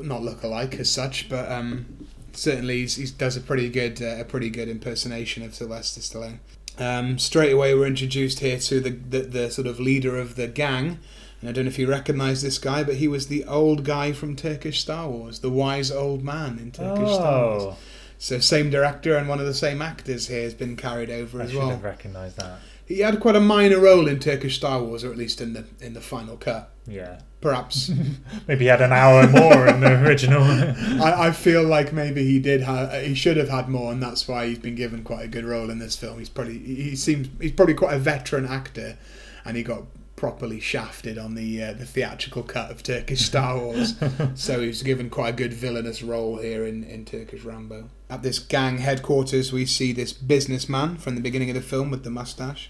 [0.01, 4.23] not look-alike as such, but um, certainly he's, he does a pretty good uh, a
[4.25, 6.39] pretty good impersonation of Sylvester Stallone.
[6.77, 10.47] Um, straight away, we're introduced here to the, the the sort of leader of the
[10.47, 10.99] gang.
[11.41, 14.13] And I don't know if you recognise this guy, but he was the old guy
[14.13, 17.63] from Turkish Star Wars, the wise old man in Turkish Star Wars.
[17.63, 17.77] Oh,
[18.17, 21.43] So same director and one of the same actors here has been carried over I
[21.43, 21.69] as should well.
[21.69, 22.59] have recognised that.
[22.85, 25.65] He had quite a minor role in Turkish Star Wars, or at least in the
[25.79, 26.71] in the final cut.
[26.87, 27.19] Yeah.
[27.41, 27.91] Perhaps
[28.47, 30.41] Maybe he had an hour more in the original.
[31.03, 34.27] I, I feel like maybe he did have he should have had more, and that's
[34.27, 36.19] why he's been given quite a good role in this film.
[36.19, 38.97] He's probably he seems he's probably quite a veteran actor,
[39.43, 39.83] and he got
[40.15, 43.95] properly shafted on the uh, the theatrical cut of Turkish Star Wars.
[44.35, 47.89] so he's given quite a good villainous role here in, in Turkish Rambo.
[48.09, 52.03] At this gang headquarters, we see this businessman from the beginning of the film with
[52.03, 52.69] the mustache.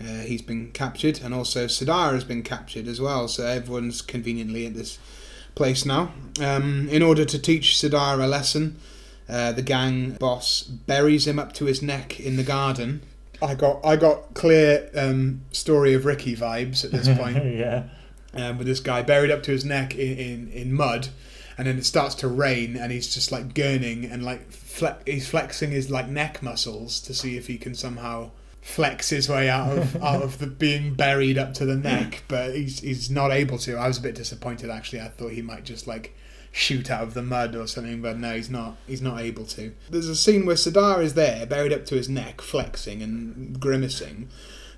[0.00, 3.28] Uh, he's been captured, and also Sadar has been captured as well.
[3.28, 4.98] So everyone's conveniently at this
[5.54, 6.12] place now.
[6.40, 8.76] Um, in order to teach Sadar a lesson,
[9.28, 13.02] uh, the gang boss buries him up to his neck in the garden.
[13.44, 17.36] I got I got clear um, story of Ricky vibes at this point.
[17.56, 17.84] yeah.
[18.34, 21.08] um, with this guy buried up to his neck in, in, in mud,
[21.56, 25.28] and then it starts to rain, and he's just like gurning and like fle- he's
[25.28, 28.30] flexing his like neck muscles to see if he can somehow
[28.60, 32.54] flex his way out of out of the being buried up to the neck, but
[32.54, 33.76] he's he's not able to.
[33.76, 35.00] I was a bit disappointed actually.
[35.02, 36.16] I thought he might just like
[36.54, 38.76] shoot out of the mud or something, but no, he's not.
[38.86, 39.74] He's not able to.
[39.90, 44.28] There's a scene where Sadar is there, buried up to his neck, flexing and grimacing.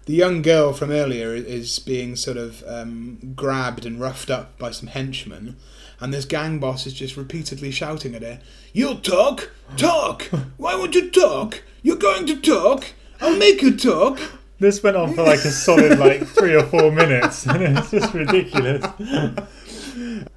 [0.06, 4.70] The young girl from earlier is being sort of um, grabbed and roughed up by
[4.70, 5.56] some henchmen,
[6.00, 8.40] and this gang boss is just repeatedly shouting at her,
[8.72, 10.22] "You'll talk, talk.
[10.56, 11.62] Why won't you talk?
[11.82, 12.86] You're going to talk.
[13.20, 14.18] I'll make you talk."
[14.58, 18.14] This went on for like a solid like three or four minutes, and it's just
[18.14, 18.82] ridiculous.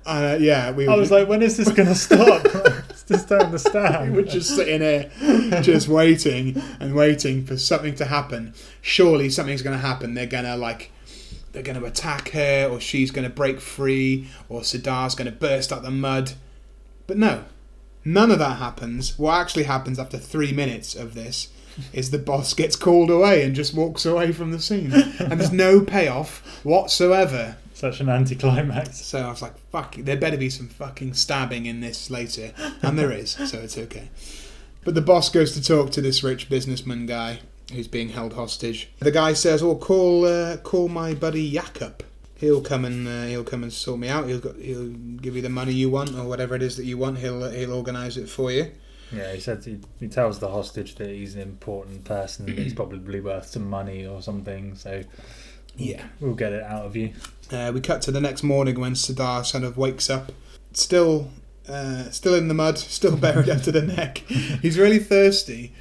[0.06, 2.44] Uh, yeah, we I was like, when is this going to stop?
[3.08, 4.12] Just don't understand.
[4.12, 5.10] we were just sitting here,
[5.64, 8.54] just waiting and waiting for something to happen.
[8.82, 10.14] Surely something's going to happen.
[10.14, 10.92] They're going to like,
[11.52, 15.36] they're going to attack her, or she's going to break free, or Sidar's going to
[15.36, 16.34] burst out the mud.
[17.08, 17.46] But no,
[18.06, 19.18] none of that happens.
[19.18, 21.48] What actually happens after three minutes of this
[21.94, 25.52] is the boss gets called away and just walks away from the scene, and there's
[25.52, 27.58] no payoff whatsoever.
[27.80, 29.00] Such an anticlimax.
[29.06, 32.52] So I was like, fuck, there better be some fucking stabbing in this later.
[32.82, 34.10] And there is, so it's okay.
[34.84, 37.40] But the boss goes to talk to this rich businessman guy
[37.72, 38.90] who's being held hostage.
[39.00, 42.04] The guy says, "Oh, call uh, call my buddy Jakob.
[42.36, 44.28] He'll come and uh, he'll come and sort me out.
[44.28, 46.98] He'll go, he'll give you the money you want or whatever it is that you
[46.98, 47.20] want.
[47.20, 48.72] He'll he'll organise it for you."
[49.14, 52.74] Yeah, he said he, he tells the hostage that he's an important person, that he's
[52.74, 54.76] probably worth some money or something.
[54.76, 55.04] So
[55.78, 56.04] Yeah.
[56.20, 57.14] we'll get it out of you.
[57.52, 60.32] Uh, we cut to the next morning when Sadar kind of wakes up,
[60.74, 61.32] still,
[61.68, 64.18] uh, still in the mud, still buried up to the neck.
[64.62, 65.74] He's really thirsty,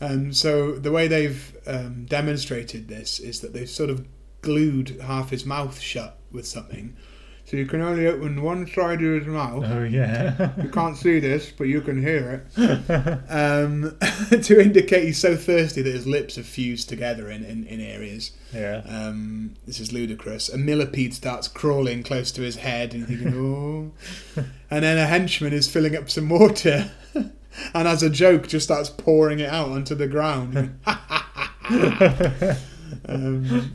[0.00, 4.06] um, so the way they've um, demonstrated this is that they've sort of
[4.42, 6.96] glued half his mouth shut with something,
[7.46, 9.64] so you can only open one side of his mouth.
[9.64, 10.50] Oh yeah.
[10.60, 13.22] You can't see this, but you can hear it.
[13.28, 13.96] Um,
[14.42, 18.32] to indicate he's so thirsty that his lips are fused together in, in, in areas.
[18.52, 18.82] yeah.
[18.88, 20.48] Um, this is ludicrous.
[20.48, 23.34] A millipede starts crawling close to his head, and thinking,
[24.36, 24.42] oh.
[24.70, 28.90] And then a henchman is filling up some water, and as a joke, just starts
[28.90, 30.78] pouring it out onto the ground.
[33.08, 33.72] um,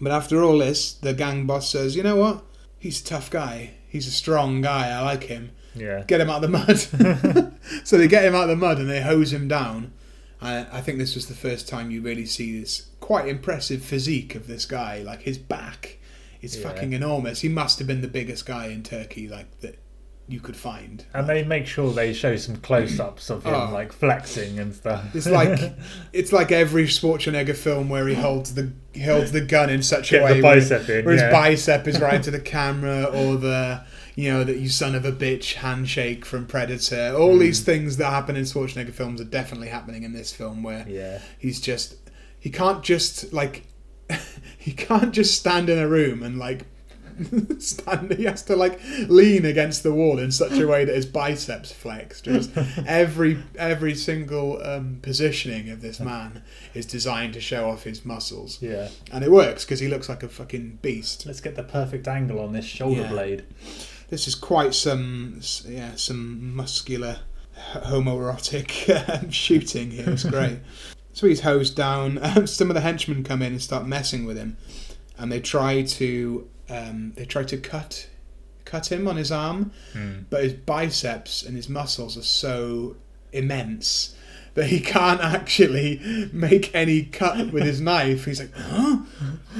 [0.00, 2.42] but after all this, the gang boss says, you know what?
[2.84, 3.70] He's a tough guy.
[3.88, 4.90] He's a strong guy.
[4.90, 5.52] I like him.
[5.74, 6.04] Yeah.
[6.06, 7.54] Get him out of the mud.
[7.86, 9.94] so they get him out of the mud and they hose him down.
[10.42, 14.34] I, I think this was the first time you really see this quite impressive physique
[14.34, 14.98] of this guy.
[14.98, 15.96] Like his back
[16.42, 16.68] is Yeah.
[16.68, 17.40] fucking enormous.
[17.40, 19.78] He must have been the biggest guy in Turkey, like that
[20.26, 21.04] you could find.
[21.12, 23.70] And they make sure they show some close-ups of him, Oh.
[23.72, 25.14] like flexing and stuff.
[25.14, 25.58] It's like
[26.12, 30.12] it's like every Schwarzenegger film where he holds the he holds the gun in such
[30.12, 31.04] a way where- in.
[31.04, 33.82] where his bicep is right to the camera, or the
[34.16, 37.14] you know that you son of a bitch handshake from Predator.
[37.16, 37.40] All Mm.
[37.40, 41.20] these things that happen in Schwarzenegger films are definitely happening in this film, where yeah.
[41.38, 41.96] he's just
[42.38, 43.64] he can't just like
[44.58, 46.64] he can't just stand in a room and like
[47.58, 51.06] stand he has to like lean against the wall in such a way that his
[51.06, 52.20] biceps flex.
[52.20, 52.50] Just
[52.86, 56.42] every every single um, positioning of this man
[56.74, 58.60] is designed to show off his muscles.
[58.60, 58.88] Yeah.
[59.12, 61.26] and it works because he looks like a fucking beast.
[61.26, 63.08] Let's get the perfect angle on this shoulder Yeah.
[63.10, 63.44] blade.
[64.10, 67.20] this is quite some yeah some muscular
[67.74, 68.88] homoerotic
[69.22, 70.10] um, shooting here.
[70.10, 70.58] It's great.
[71.12, 72.18] So he's hosed down.
[72.22, 74.56] Um, some of the henchmen come in and start messing with him.
[75.16, 78.08] And they try to um, they try to cut
[78.64, 80.20] cut him on his arm Hmm.
[80.30, 82.96] but his biceps and his muscles are so
[83.32, 84.14] immense
[84.54, 86.00] that he can't actually
[86.32, 88.24] make any cut with his knife.
[88.24, 88.98] He's like, huh?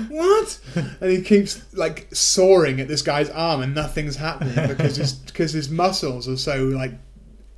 [0.09, 0.59] What?
[1.00, 5.52] And he keeps like soaring at this guy's arm and nothing's happening because his because
[5.52, 6.92] his muscles are so like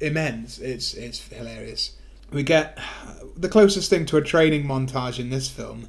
[0.00, 0.58] immense.
[0.58, 1.92] It's it's hilarious.
[2.32, 2.78] We get
[3.36, 5.88] the closest thing to a training montage in this film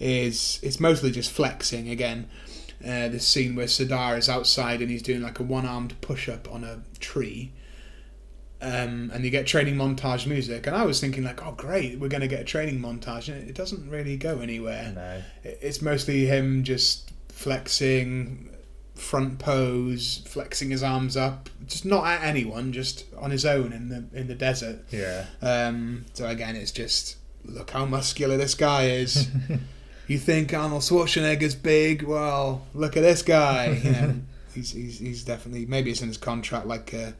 [0.00, 2.28] is it's mostly just flexing again.
[2.84, 6.62] Uh, this scene where Sadar is outside and he's doing like a one-armed push-up on
[6.62, 7.52] a tree,
[8.60, 10.66] um, and you get training montage music.
[10.66, 13.48] And I was thinking like, oh great, we're going to get a training montage, and
[13.48, 14.92] it doesn't really go anywhere.
[14.94, 15.22] No.
[15.42, 18.50] It's mostly him just flexing,
[18.94, 23.88] front pose, flexing his arms up, just not at anyone, just on his own in
[23.88, 24.84] the in the desert.
[24.90, 25.26] Yeah.
[25.40, 29.28] Um, so again, it's just look how muscular this guy is.
[30.12, 32.02] you think Arnold Schwarzenegger's big?
[32.02, 33.80] Well, look at this guy.
[33.82, 34.14] You know,
[34.54, 37.12] he's, he's he's definitely maybe it's in his contract like uh,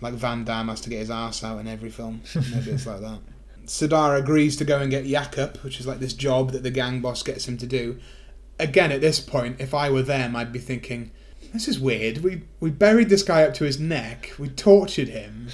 [0.00, 2.22] like Van Damme has to get his ass out in every film.
[2.34, 3.18] Maybe it's like that.
[3.66, 7.00] Sadar agrees to go and get Jakob, which is like this job that the gang
[7.00, 7.98] boss gets him to do.
[8.58, 11.10] Again, at this point, if I were them, I'd be thinking,
[11.52, 12.18] "This is weird.
[12.18, 14.32] We we buried this guy up to his neck.
[14.38, 15.48] We tortured him."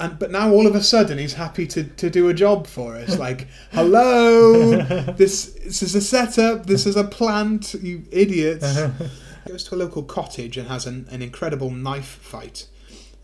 [0.00, 2.94] And, but now all of a sudden he's happy to, to do a job for
[2.96, 3.18] us.
[3.28, 4.76] Like, hello,
[5.12, 6.66] this this is a setup.
[6.66, 7.74] This is a plant.
[7.74, 8.78] You idiots.
[9.48, 12.68] Goes to a local cottage and has an, an incredible knife fight.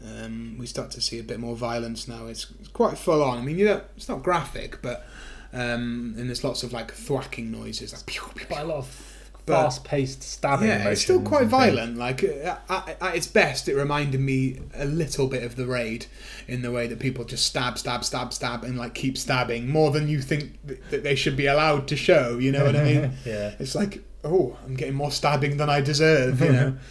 [0.04, 2.26] Um, we start to see a bit more violence now.
[2.26, 3.38] It's, it's quite full on.
[3.38, 5.06] I mean, you know, it's not graphic, but
[5.52, 8.86] um, and there's lots of like thwacking noises, like pew, pew, Quite a lot of
[8.86, 9.13] But-
[9.46, 10.68] fast-paced stabbing.
[10.68, 11.96] Yeah, it's still quite violent.
[11.96, 16.06] Like uh, at, at its best, it reminded me a little bit of the raid
[16.48, 19.90] in the way that people just stab, stab, stab, stab, and like keep stabbing more
[19.90, 20.58] than you think
[20.90, 22.38] that they should be allowed to show.
[22.38, 23.12] You know what I mean?
[23.24, 23.54] yeah.
[23.58, 26.40] It's like, oh, I'm getting more stabbing than I deserve.
[26.40, 26.76] You know.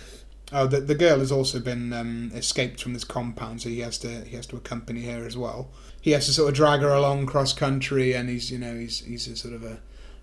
[0.54, 3.98] oh, the, the girl has also been um, escaped from this compound, so he has
[4.00, 5.70] to he has to accompany her as well.
[6.00, 9.00] He has to sort of drag her along cross country, and he's you know he's
[9.00, 9.80] he's a sort of a,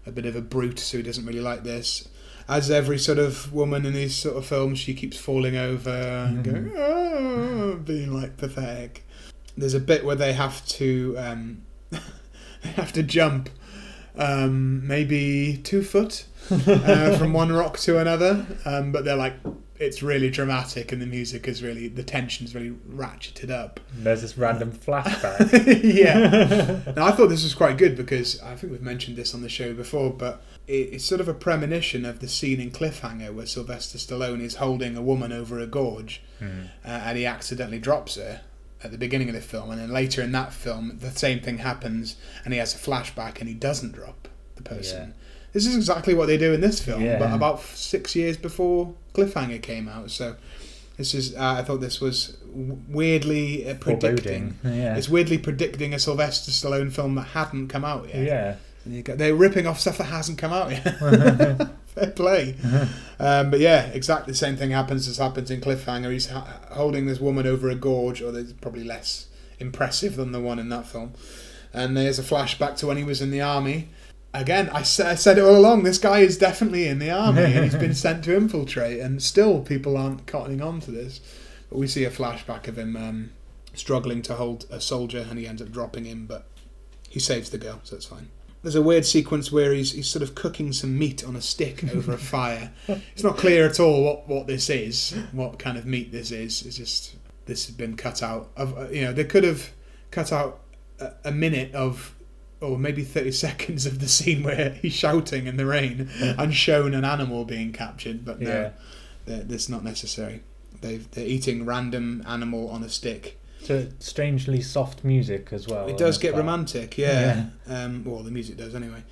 [0.07, 2.09] a bit of a brute, so he doesn't really like this.
[2.49, 6.45] As every sort of woman in these sort of films, she keeps falling over and
[6.45, 9.07] going, oh, being like pathetic.
[9.57, 13.51] There's a bit where they have to um, they have to jump
[14.17, 19.35] um, maybe two foot uh, from one rock to another, um, but they're like
[19.81, 23.81] it's really dramatic and the music is really the tension's really ratcheted up.
[23.95, 25.83] There's this random flashback.
[25.83, 26.93] yeah.
[26.95, 29.49] Now I thought this was quite good because I think we've mentioned this on the
[29.49, 33.99] show before, but it's sort of a premonition of the scene in Cliffhanger where Sylvester
[33.99, 36.63] Stallone is holding a woman over a gorge Hmm.
[36.85, 38.41] uh, and he accidentally drops her
[38.83, 41.59] at the beginning of the film, and then later in that film the same thing
[41.59, 45.13] happens and he has a flashback and he doesn't drop the person.
[45.53, 47.19] This is exactly what they do in this film, Yeah.
[47.19, 50.11] but about six years before Cliffhanger came out.
[50.13, 50.37] So
[50.97, 52.37] this is uh, I thought this was
[52.89, 54.59] weirdly uh, predicting.
[54.65, 54.97] Yeah.
[54.97, 58.25] It's weirdly predicting a Sylvester Stallone film that hadn't come out yet.
[58.27, 58.57] yeah.
[58.85, 60.85] And you go, they're ripping off stuff that hasn't come out yet.
[61.87, 62.57] Fair play.
[63.19, 66.13] Um, but yeah, exactly the same thing happens as happens in Cliffhanger.
[66.13, 69.27] He's ha- holding this woman over a gorge, or it's probably less
[69.59, 71.13] impressive than the one in that film.
[71.73, 73.91] And there's a flashback to when he was in the army.
[74.33, 75.83] Again, I, sa- I said it all along.
[75.83, 79.01] This guy is definitely in the army, and he's been sent to infiltrate.
[79.01, 81.21] And still, people aren't cottoning on to this.
[81.69, 83.31] But we see a flashback of him um,
[83.75, 86.27] struggling to hold a soldier, and he ends up dropping him.
[86.27, 86.47] But
[87.09, 88.29] he saves the girl, so it's fine.
[88.63, 91.83] There's a weird sequence where he's he's sort of cooking some meat on a stick
[91.95, 92.73] over a fire.
[92.89, 96.63] It's not clear at all what, what this is, what kind of meat this is.
[96.67, 98.51] It's just this has been cut out.
[98.57, 99.71] Of uh, you know, they could have
[100.11, 100.61] cut out
[100.99, 102.15] a, a minute of,
[102.61, 106.93] or maybe thirty seconds of the scene where he's shouting in the rain and shown
[106.93, 108.25] an animal being captured.
[108.27, 108.73] But no,
[109.27, 109.43] Yeah.
[109.45, 110.43] that's not necessary.
[110.83, 113.40] They've, they're eating random animal on a stick.
[113.63, 115.87] So strangely soft music as well.
[115.89, 116.41] It does get part.
[116.41, 117.47] romantic, yeah.
[117.69, 119.03] Um, well, the music does anyway.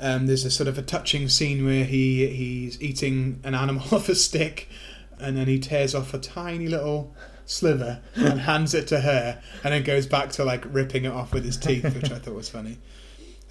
[0.00, 4.08] Um, there's a sort of a touching scene where he he's eating an animal off
[4.08, 4.68] a stick,
[5.18, 7.14] and then he tears off a tiny little
[7.46, 11.32] sliver and hands it to her, and then goes back to like ripping it off
[11.32, 12.78] with his teeth, which I thought was funny.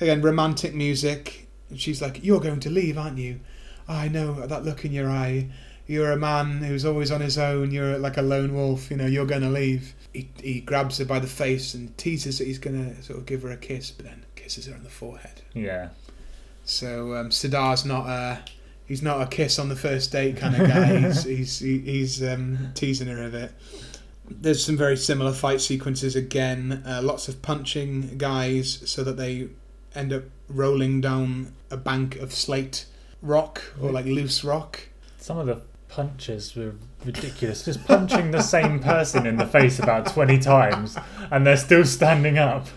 [0.01, 1.47] Again, romantic music.
[1.69, 3.41] And she's like, "You're going to leave, aren't you?
[3.87, 5.49] I know that look in your eye.
[5.85, 7.71] You're a man who's always on his own.
[7.71, 8.89] You're like a lone wolf.
[8.89, 12.39] You know, you're going to leave." He, he grabs her by the face and teases
[12.39, 14.83] that he's going to sort of give her a kiss, but then kisses her on
[14.83, 15.41] the forehead.
[15.53, 15.89] Yeah.
[16.65, 18.39] So um, Sidar's not a
[18.87, 20.97] he's not a kiss on the first date kind of guy.
[21.07, 23.51] he's he's he- he's um, teasing her a bit.
[24.31, 26.83] There's some very similar fight sequences again.
[26.85, 29.49] Uh, lots of punching guys so that they
[29.95, 32.85] end up rolling down a bank of slate
[33.23, 34.79] rock or like loose rock.
[35.17, 36.75] Some of the punches were
[37.05, 37.65] ridiculous.
[37.65, 40.97] Just punching the same person in the face about 20 times
[41.31, 42.67] and they're still standing up.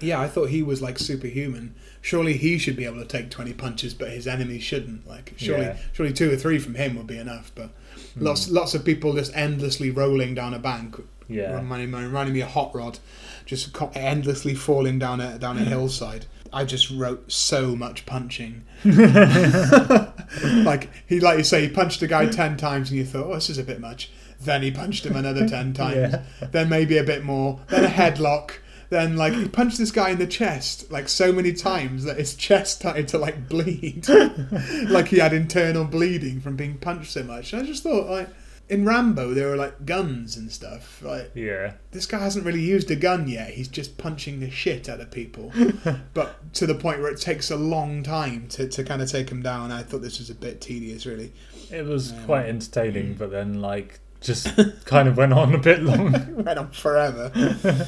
[0.00, 1.74] Yeah, I thought he was like superhuman.
[2.00, 5.06] Surely he should be able to take twenty punches, but his enemies shouldn't.
[5.06, 5.76] Like surely, Yeah.
[5.92, 7.52] surely two or three from him would be enough.
[7.54, 7.70] But
[8.14, 8.24] hmm.
[8.24, 10.96] lots, lots of people just endlessly rolling down a bank.
[11.28, 11.54] Yeah.
[11.54, 12.98] reminding me, reminding me of Hot Rod,
[13.46, 16.26] just endlessly falling down a down a hillside.
[16.54, 18.62] I just wrote so much punching.
[18.84, 23.34] like he, like you say, he punched a guy ten times, and you thought, oh,
[23.34, 24.10] this is a bit much.
[24.40, 25.96] Then he punched him another ten times.
[25.96, 26.22] Yeah.
[26.52, 27.60] Then maybe a bit more.
[27.68, 28.52] Then a headlock.
[28.90, 32.36] Then like he punched this guy in the chest like so many times that his
[32.36, 34.06] chest started to like bleed,
[34.88, 37.52] like he had internal bleeding from being punched so much.
[37.52, 38.28] And I just thought like
[38.68, 41.02] in Rambo there were like guns and stuff.
[41.02, 41.74] Like Yeah.
[41.90, 43.50] this guy hasn't really used a gun yet.
[43.50, 45.52] He's just punching the shit out of people,
[46.14, 49.30] but to the point where it takes a long time to, to kind of take
[49.30, 49.70] him down.
[49.70, 51.32] I thought this was a bit tedious, really.
[51.70, 54.48] It was Um, quite entertaining, but then like just
[54.86, 56.12] kind of went on a bit long.
[56.44, 57.30] Went on forever.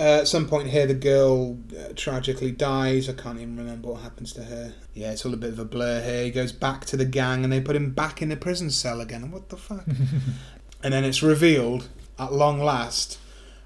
[0.00, 3.06] Uh, at some point here, the girl uh, tragically dies.
[3.06, 4.72] I can't even remember what happens to her.
[4.94, 6.24] Yeah, it's all a bit of a blur here.
[6.24, 9.02] He goes back to the gang and they put him back in the prison cell
[9.02, 9.30] again.
[9.30, 9.84] What the fuck?
[10.82, 13.18] and then it's revealed, at long last,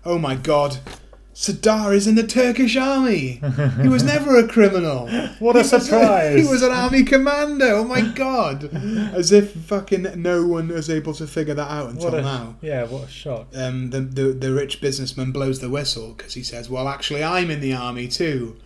[0.05, 0.78] oh my god,
[1.35, 3.41] Sadar is in the Turkish army.
[3.82, 5.09] He was never a criminal.
[5.41, 6.41] What a He was surprise!
[6.45, 7.66] he was an army commander.
[7.72, 8.70] Oh my god!
[9.12, 12.85] As if fucking no one was able to figure that out until a now yeah,
[12.85, 13.49] what a shock.
[13.57, 17.51] um, the, the the rich businessman blows the whistle because he says, "Well, actually, I'm
[17.51, 18.57] in the army too.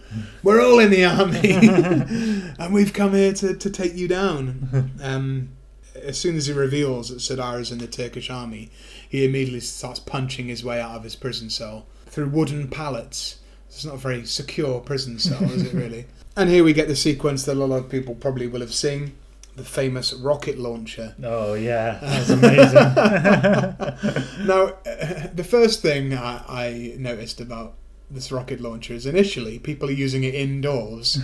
[0.43, 1.53] We're all in the army,
[2.59, 5.51] and we've come here to, to take you down." Um,
[5.95, 8.71] as soon as he reveals that Sadar is in the Turkish army,
[9.09, 11.87] he immediately starts punching his way out of his prison cell
[12.19, 13.39] through wooden pallets.
[13.69, 16.07] It's not a very secure prison cell, is it really?
[16.37, 19.15] And here we get the sequence that a lot of people probably will have seen:
[19.57, 21.15] the famous rocket launcher.
[21.23, 22.75] Oh yeah, that's amazing.
[24.47, 27.75] now, uh, the first thing I, I noticed about
[28.09, 31.19] this rocket launcher is initially people are using it indoors.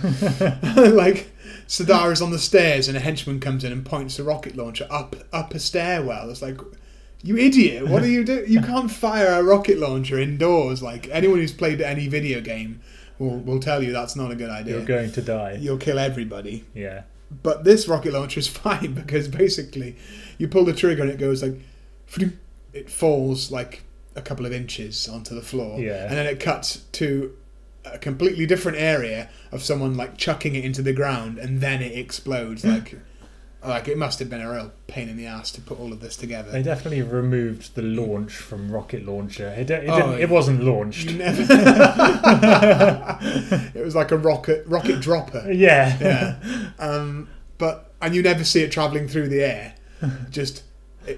[0.75, 1.31] like
[1.67, 4.87] Sadar is on the stairs and a henchman comes in and points the rocket launcher
[4.89, 6.29] up up a stairwell.
[6.29, 6.59] It's like,
[7.25, 7.87] you idiot!
[7.87, 8.45] What are you doing?
[8.51, 10.81] You can't fire a rocket launcher indoors.
[10.81, 12.81] Like anyone who's played any video game
[13.19, 14.77] will will tell you that's not a good idea.
[14.77, 15.57] You're going to die.
[15.59, 16.65] You'll kill everybody.
[16.73, 17.03] Yeah.
[17.43, 19.97] But this rocket launcher is fine because basically
[20.37, 21.59] you pull the trigger and it goes like,
[22.73, 23.83] it falls like
[24.15, 26.05] a couple of inches onto the floor, Yeah.
[26.07, 27.35] and then it cuts to
[27.83, 31.97] a completely different area of someone like chucking it into the ground, and then it
[31.97, 32.63] explodes.
[32.73, 32.95] like,
[33.67, 35.99] like it must have been a real pain in the ass to put all of
[35.99, 36.51] this together.
[36.51, 39.47] They definitely removed the launch from rocket launcher.
[39.49, 41.11] It, it, Oh, it wasn't launched.
[41.13, 41.41] Never.
[43.75, 45.51] it was like a rocket rocket dropper.
[45.55, 45.97] Yeah.
[46.01, 46.69] yeah.
[46.79, 49.75] Um, but and you never see it traveling through the air.
[50.29, 50.63] Just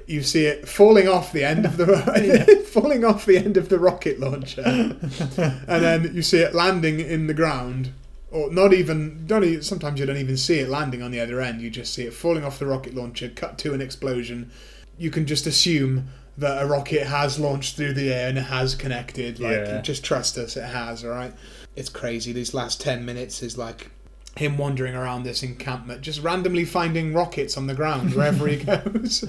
[0.05, 3.79] you see it falling off the end of the falling off the end of the
[3.79, 7.91] rocket launcher, and then you see it landing in the ground.
[8.29, 11.39] Or not even, don't even, sometimes you don't even see it landing on the other
[11.39, 11.61] end.
[11.61, 14.51] You just see it falling off the rocket launcher, cut to an explosion.
[14.97, 16.07] You can just assume
[16.37, 19.39] that a rocket has launched through the air and it has connected.
[19.39, 19.81] Like, Yeah.
[19.81, 21.03] just trust us, it has.
[21.05, 21.33] All right.
[21.75, 22.31] It's crazy.
[22.33, 23.91] These last ten minutes is like
[24.35, 29.25] him wandering around this encampment, just randomly finding rockets on the ground wherever he goes.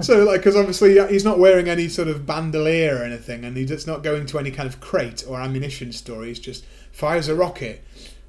[0.00, 3.86] so, like, because obviously he's not wearing any sort of bandolier or anything, and he's
[3.88, 6.24] not going to any kind of crate or ammunition store.
[6.24, 7.82] He's just fires a rocket,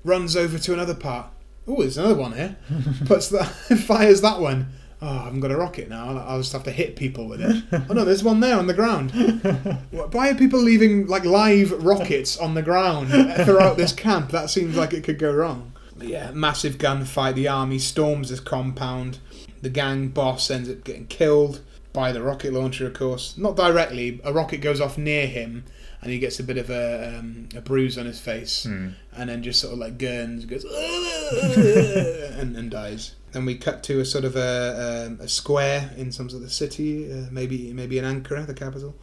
[0.07, 1.27] runs over to another part.
[1.67, 2.55] Oh, there's another one here.
[3.05, 3.45] Puts that,
[3.85, 4.67] fires that one.
[4.99, 6.09] Oh, I haven't got a rocket now.
[6.09, 7.63] I'll, I'll just have to hit people with it.
[7.87, 9.11] Oh no, there's one there on the ground.
[9.91, 13.09] Why are people leaving like live rockets on the ground
[13.45, 14.31] throughout this camp?
[14.31, 15.73] That seems like it could go wrong.
[15.95, 17.35] But yeah, massive gunfight.
[17.35, 19.19] The army storms this compound.
[19.61, 21.61] The gang boss ends up getting killed
[21.93, 23.37] by the rocket launcher, of course.
[23.37, 24.19] Not directly.
[24.23, 25.63] A rocket goes off near him,
[26.01, 28.89] and he gets a bit of a, um, a bruise on his face, Hmm.
[29.15, 30.63] and then just sort of like gurns, goes
[32.39, 33.15] and, and dies.
[33.31, 36.51] Then we cut to a sort of a, um, a square in some sort of
[36.53, 38.95] city, uh, maybe maybe in Ankara, the capital,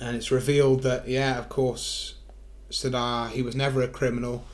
[0.00, 2.14] and it's revealed that yeah, of course,
[2.70, 4.44] Sadar he was never a criminal.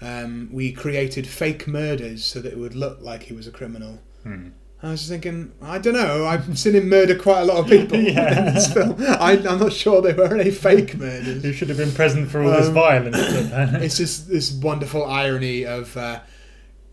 [0.00, 3.98] Um, we created fake murders so that it would look like he was a criminal.
[4.22, 4.50] Hmm.
[4.82, 6.24] I was just thinking, I don't know.
[6.26, 8.48] I've seen him murder quite a lot of people Yeah.
[8.48, 8.94] in this film.
[9.00, 11.42] I, I'm not sure they were any fake murders.
[11.44, 13.16] You should have been present for all this Um, violence.
[13.82, 16.20] It's just this wonderful irony of, uh,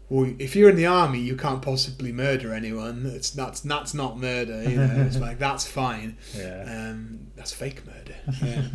[0.10, 3.06] well, if you're in the army, you can't possibly murder anyone.
[3.06, 4.64] It's that's that's not murder.
[4.68, 6.18] You know, it's like that's fine.
[6.36, 6.64] yeah.
[6.92, 8.16] Um, that's fake murder.
[8.44, 8.68] Yeah.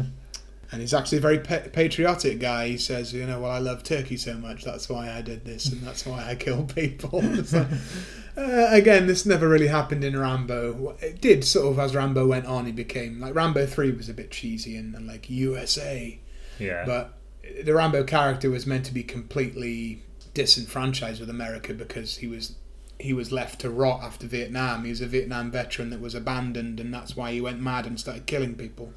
[0.73, 2.69] And he's actually a very pa- patriotic guy.
[2.69, 4.63] He says, you know, well, I love Turkey so much.
[4.65, 7.23] That's why I did this, and that's why I kill people.
[8.37, 10.97] Like, uh, again, this never really happened in Rambo.
[11.01, 12.65] It did sort of as Rambo went on.
[12.65, 16.17] He became like Rambo Three was a bit cheesy and, and like USA,
[16.61, 16.85] Yeah.
[16.87, 17.15] but
[17.65, 22.55] the Rambo character was meant to be completely disenfranchised with America because he was
[23.01, 24.85] he was left to rot after Vietnam.
[24.85, 27.99] He was a Vietnam veteran that was abandoned, and that's why he went mad and
[27.99, 28.93] started killing people.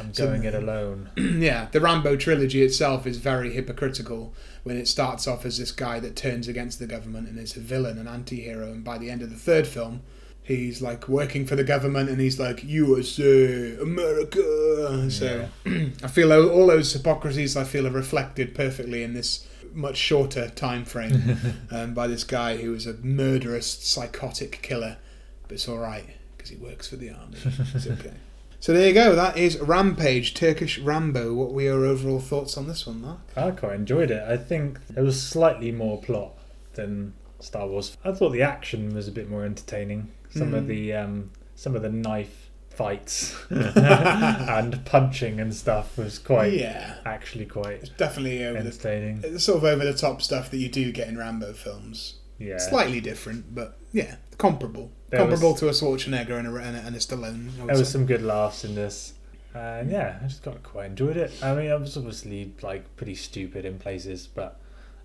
[0.00, 1.10] I'm so- it alone.
[1.16, 6.00] yeah, the Rambo trilogy itself is very hypocritical when it starts off as this guy
[6.00, 9.22] that turns against the government and is a villain, an anti-hero, and by the end
[9.22, 10.02] of the third film,
[10.42, 15.10] he's like working for the government and he's like USA, America.
[15.10, 19.96] So I feel all all those hypocrisies I feel are reflected perfectly in this much
[19.96, 21.36] shorter time frame
[21.70, 24.98] um, by this guy who is a murderous, psychotic killer.
[25.42, 27.36] But it's all right because he works for the army.
[27.74, 28.12] It's okay.
[28.64, 29.14] So there you go.
[29.14, 31.34] That is Rampage, Turkish Rambo.
[31.34, 33.18] What were your overall thoughts on this one, Mark?
[33.36, 34.22] I quite enjoyed it.
[34.26, 36.32] I think there was slightly more plot
[36.72, 37.94] than Star Wars.
[38.06, 40.12] I thought the action was a bit more entertaining.
[40.30, 40.68] Some of Mm.
[40.68, 47.44] the um, some of the knife fights and punching and stuff was quite yeah, actually
[47.44, 49.20] quite it's definitely over the entertaining.
[49.24, 52.14] it's sort of over the top stuff that you do get in Rambo films.
[52.38, 54.90] Yeah, Slightly different, but yeah, comparable.
[55.16, 57.50] There comparable was- to a Schwarzenegger and a, and a, and a Stallone.
[57.66, 59.14] There was some good laughs in this.
[59.54, 61.32] And yeah, I just got quite enjoyed it.
[61.42, 64.60] I mean, I was obviously like pretty stupid in places, but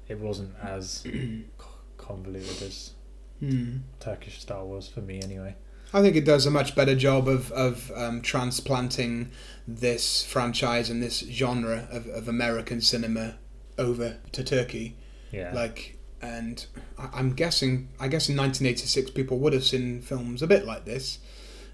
[0.07, 1.03] it wasn't as
[1.97, 2.91] convoluted as
[3.39, 3.77] Hmm.
[4.01, 5.55] Turkish Star Wars for me, anyway.
[5.93, 9.31] I think it does a much better job of of um, transplanting
[9.67, 13.35] this franchise and this genre of, of American cinema
[13.77, 14.97] over to Turkey.
[15.31, 16.65] Yeah, Like, and
[17.13, 21.19] I'm guessing, I guess in 1986 people would have seen films a bit like this.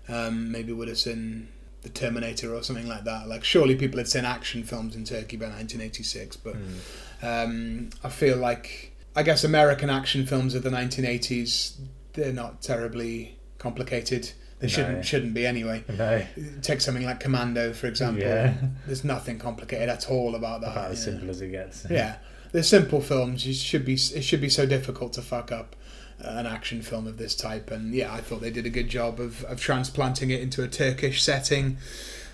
[0.07, 1.47] Um, maybe would have seen
[1.81, 3.27] The Terminator or something like that.
[3.27, 6.79] Like, surely people had seen action films in Turkey by 1986, but Mm.
[7.23, 11.77] um, I feel like I guess American action films of the 1980s
[12.13, 14.31] they're not terribly complicated.
[14.59, 14.73] They No.
[14.73, 15.83] shouldn't shouldn't be anyway.
[15.89, 16.23] no,
[16.61, 18.21] Take something like Commando for example.
[18.23, 18.53] yeah,
[18.85, 20.71] There's nothing complicated at all about that.
[20.71, 21.05] about as yeah.
[21.05, 21.85] simple as it gets.
[21.89, 22.15] Yeah,
[22.55, 23.45] they're simple films.
[23.45, 23.95] You should be.
[23.95, 25.75] It should be so difficult to fuck up
[26.23, 27.69] uh, an action film of this type.
[27.69, 30.69] And yeah, I thought they did a good job of, of transplanting it into a
[30.69, 31.77] Turkish setting.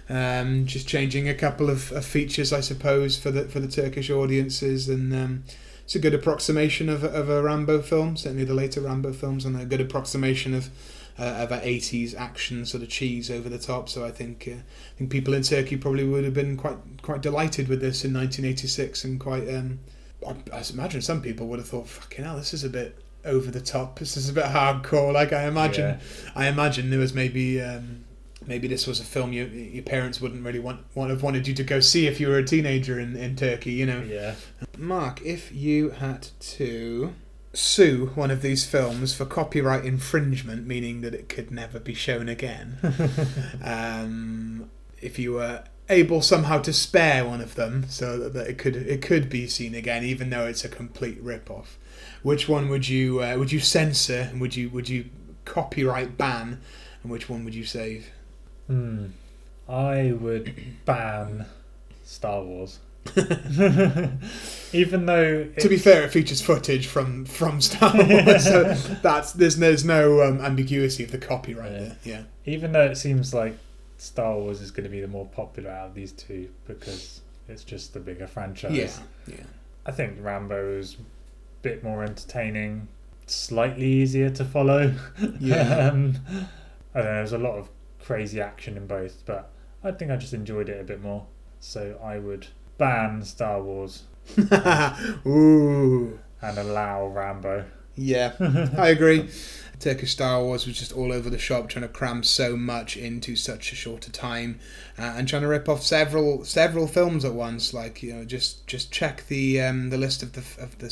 [0.10, 4.12] Um, just changing a couple of, of features, I suppose, for the for the Turkish
[4.12, 5.44] audiences, and um,
[5.84, 8.16] it's a good approximation of, of a Rambo film.
[8.16, 10.70] Certainly, the later Rambo films, and a good approximation of
[11.18, 13.90] uh, of a 80s action sort of cheese over the top.
[13.90, 17.24] So I think uh, I think people in Turkey probably would have been quite quite
[17.24, 19.50] delighted with this in 1986 and quite.
[19.50, 19.80] Um,
[20.28, 23.52] I, I imagine some people would have thought, "Fucking hell, this is a bit over
[23.52, 24.00] the top.
[24.00, 26.32] This is a bit hardcore." Like I imagine, Yeah.
[26.36, 27.62] I imagine there was maybe.
[27.62, 28.06] Um,
[28.48, 31.54] Maybe this was a film you, your parents wouldn't really want, want have wanted you
[31.54, 34.02] to go see if you were a teenager in, in Turkey, you know.
[34.02, 34.34] Yeah.
[34.80, 37.14] Mark, if you had to
[37.54, 42.28] sue one of these films for copyright infringement, meaning that it could never be shown
[42.28, 42.80] again,
[43.64, 48.58] um, if you were able somehow to spare one of them so that, that it
[48.58, 51.78] could it could be seen again, even though it's a complete rip-off,
[52.24, 55.06] which one would you uh, would you censor and would you would you
[55.46, 56.60] copyright ban,
[57.04, 58.10] and which one would you save?
[58.68, 59.08] Hmm.
[59.70, 61.46] I would ban
[62.04, 62.80] Star Wars.
[64.74, 68.74] Even though To be fair, it features footage from from Star Wars, so
[69.04, 71.80] that's there's there's no um, ambiguity of the copyright Yeah.
[71.80, 71.98] there.
[72.04, 72.22] Yeah.
[72.46, 73.58] even though it seems like
[74.02, 77.64] Star Wars is going to be the more popular out of these two because it's
[77.64, 78.72] just the bigger franchise.
[78.72, 79.44] Yeah, yeah.
[79.86, 80.98] I think Rambo is a
[81.62, 82.88] bit more entertaining,
[83.28, 84.96] slightly easier to follow.
[85.40, 85.90] Yeah.
[85.90, 86.16] um,
[86.96, 87.70] I don't know, there's a lot of
[88.04, 89.52] crazy action in both, but
[89.84, 91.28] I think I just enjoyed it a bit more.
[91.60, 92.48] So I would
[92.80, 94.04] ban Star Wars
[95.28, 97.66] Ooh, and allow Rambo.
[97.96, 98.34] yeah,
[98.80, 99.30] I agree.
[99.82, 103.36] Turkish Star Wars was just all over the shop, trying to cram so much into
[103.36, 104.60] such a shorter time,
[104.98, 107.74] uh, and trying to rip off several several films at once.
[107.74, 110.88] Like you know, just just check the um, the list of the of the,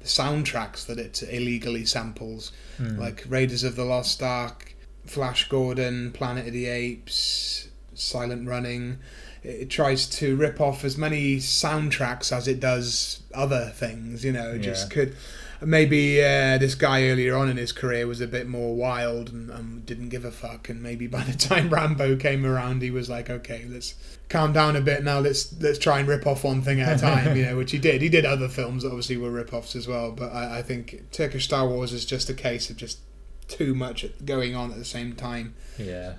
[0.00, 2.52] the soundtracks that it illegally samples.
[2.76, 2.98] Hmm.
[2.98, 4.74] like Raiders of the Lost Ark,
[5.04, 8.98] Flash Gordon, Planet of the Apes, Silent Running.
[9.42, 14.24] It, it tries to rip off as many soundtracks as it does other things.
[14.24, 15.16] You know, it just could.
[15.60, 19.50] Maybe uh, this guy earlier on in his career was a bit more wild and
[19.50, 23.08] um, didn't give a fuck, and maybe by the time Rambo came around, he was
[23.10, 23.94] like, "Okay, let's
[24.28, 25.18] calm down a bit now.
[25.18, 27.78] Let's let's try and rip off one thing at a time." you know, which he
[27.78, 28.02] did.
[28.02, 31.44] He did other films that obviously were rip-offs as well, but I, I think Turkish
[31.44, 33.00] Star Wars is just a case of just
[33.48, 35.54] too much going on at the same time.
[35.78, 36.14] yeah.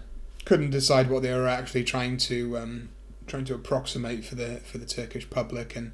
[0.46, 2.90] Couldn't decide what they were actually trying to um,
[3.28, 5.94] trying to approximate for the for the Turkish public, and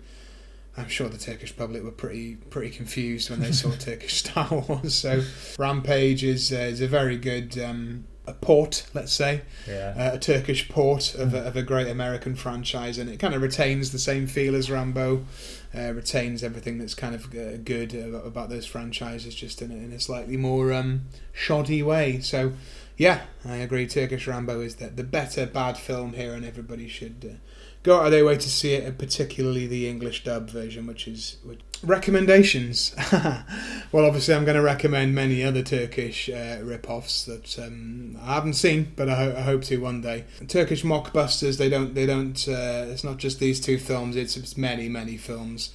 [0.77, 4.93] I'm sure the Turkish public were pretty pretty confused when they saw Turkish Star Wars.
[4.93, 5.23] So
[5.57, 9.93] Rampage is uh, is a very good um, a port, let's say, Yeah.
[9.95, 13.41] uh, a Turkish port of a, of a great American franchise, and it kind of
[13.41, 15.25] retains the same feel as Rambo.
[15.77, 19.75] Uh, retains everything that's kind of uh, good about, about those franchises, just in a,
[19.75, 21.01] in a slightly more um,
[21.33, 22.21] shoddy way.
[22.21, 22.53] So,
[22.95, 23.85] yeah, I agree.
[23.85, 27.35] Turkish Rambo is the, the better bad film here, and everybody should uh,
[27.85, 31.07] go out of their way to see it, and particularly the English dub version, which
[31.07, 31.59] is which...
[31.83, 32.95] recommendations.
[33.91, 38.55] well, obviously, I'm going to recommend many other Turkish uh, rip-offs that um, I haven't
[38.55, 40.25] seen, but I, ho- I hope to one day.
[40.47, 41.59] Turkish mockbusters.
[41.59, 41.93] They don't.
[41.93, 42.47] They don't.
[42.47, 44.15] Uh, it's not just these two films.
[44.15, 45.71] It's, it's many, many films.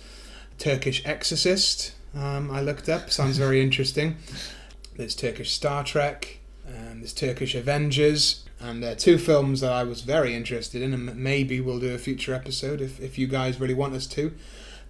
[0.59, 1.93] Turkish Exorcist.
[2.15, 3.11] Um, I looked up.
[3.11, 4.17] Sounds very interesting.
[4.97, 6.41] There's Turkish Star Trek.
[6.67, 11.17] Um, there's Turkish Avengers, and uh, two films that I was very interested in, and
[11.17, 14.35] maybe we'll do a future episode if, if you guys really want us to.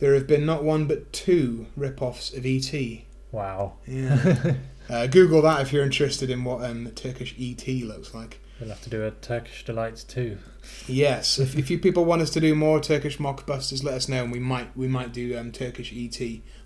[0.00, 3.06] There have been not one but two rip-offs of E.T.
[3.32, 3.74] Wow.
[3.86, 4.54] Yeah.
[4.90, 7.84] uh, Google that if you're interested in what um, Turkish E.T.
[7.84, 8.40] looks like.
[8.60, 10.38] We'll have to do a Turkish Delights too.
[10.86, 14.24] Yes, if, if you people want us to do more Turkish mockbusters, let us know,
[14.24, 16.20] and we might we might do um, Turkish ET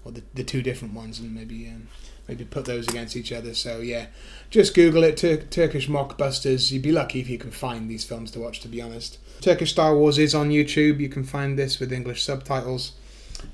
[0.04, 1.88] or the, the two different ones, and maybe um,
[2.28, 3.54] maybe put those against each other.
[3.54, 4.06] So yeah,
[4.50, 6.70] just Google it, Tur- Turkish mockbusters.
[6.70, 8.60] You'd be lucky if you can find these films to watch.
[8.60, 11.00] To be honest, Turkish Star Wars is on YouTube.
[11.00, 12.92] You can find this with English subtitles.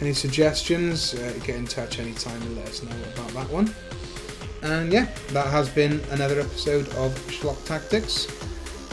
[0.00, 3.74] Any suggestions, uh, get in touch anytime and let us know about that one.
[4.62, 8.28] And yeah, that has been another episode of Schlock Tactics.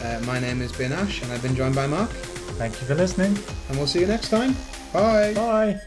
[0.03, 2.09] Uh, my name is been Ash, and I've been joined by Mark.
[2.57, 3.37] Thank you for listening.
[3.69, 4.55] And we'll see you next time.
[4.91, 5.35] Bye.
[5.35, 5.81] Bye.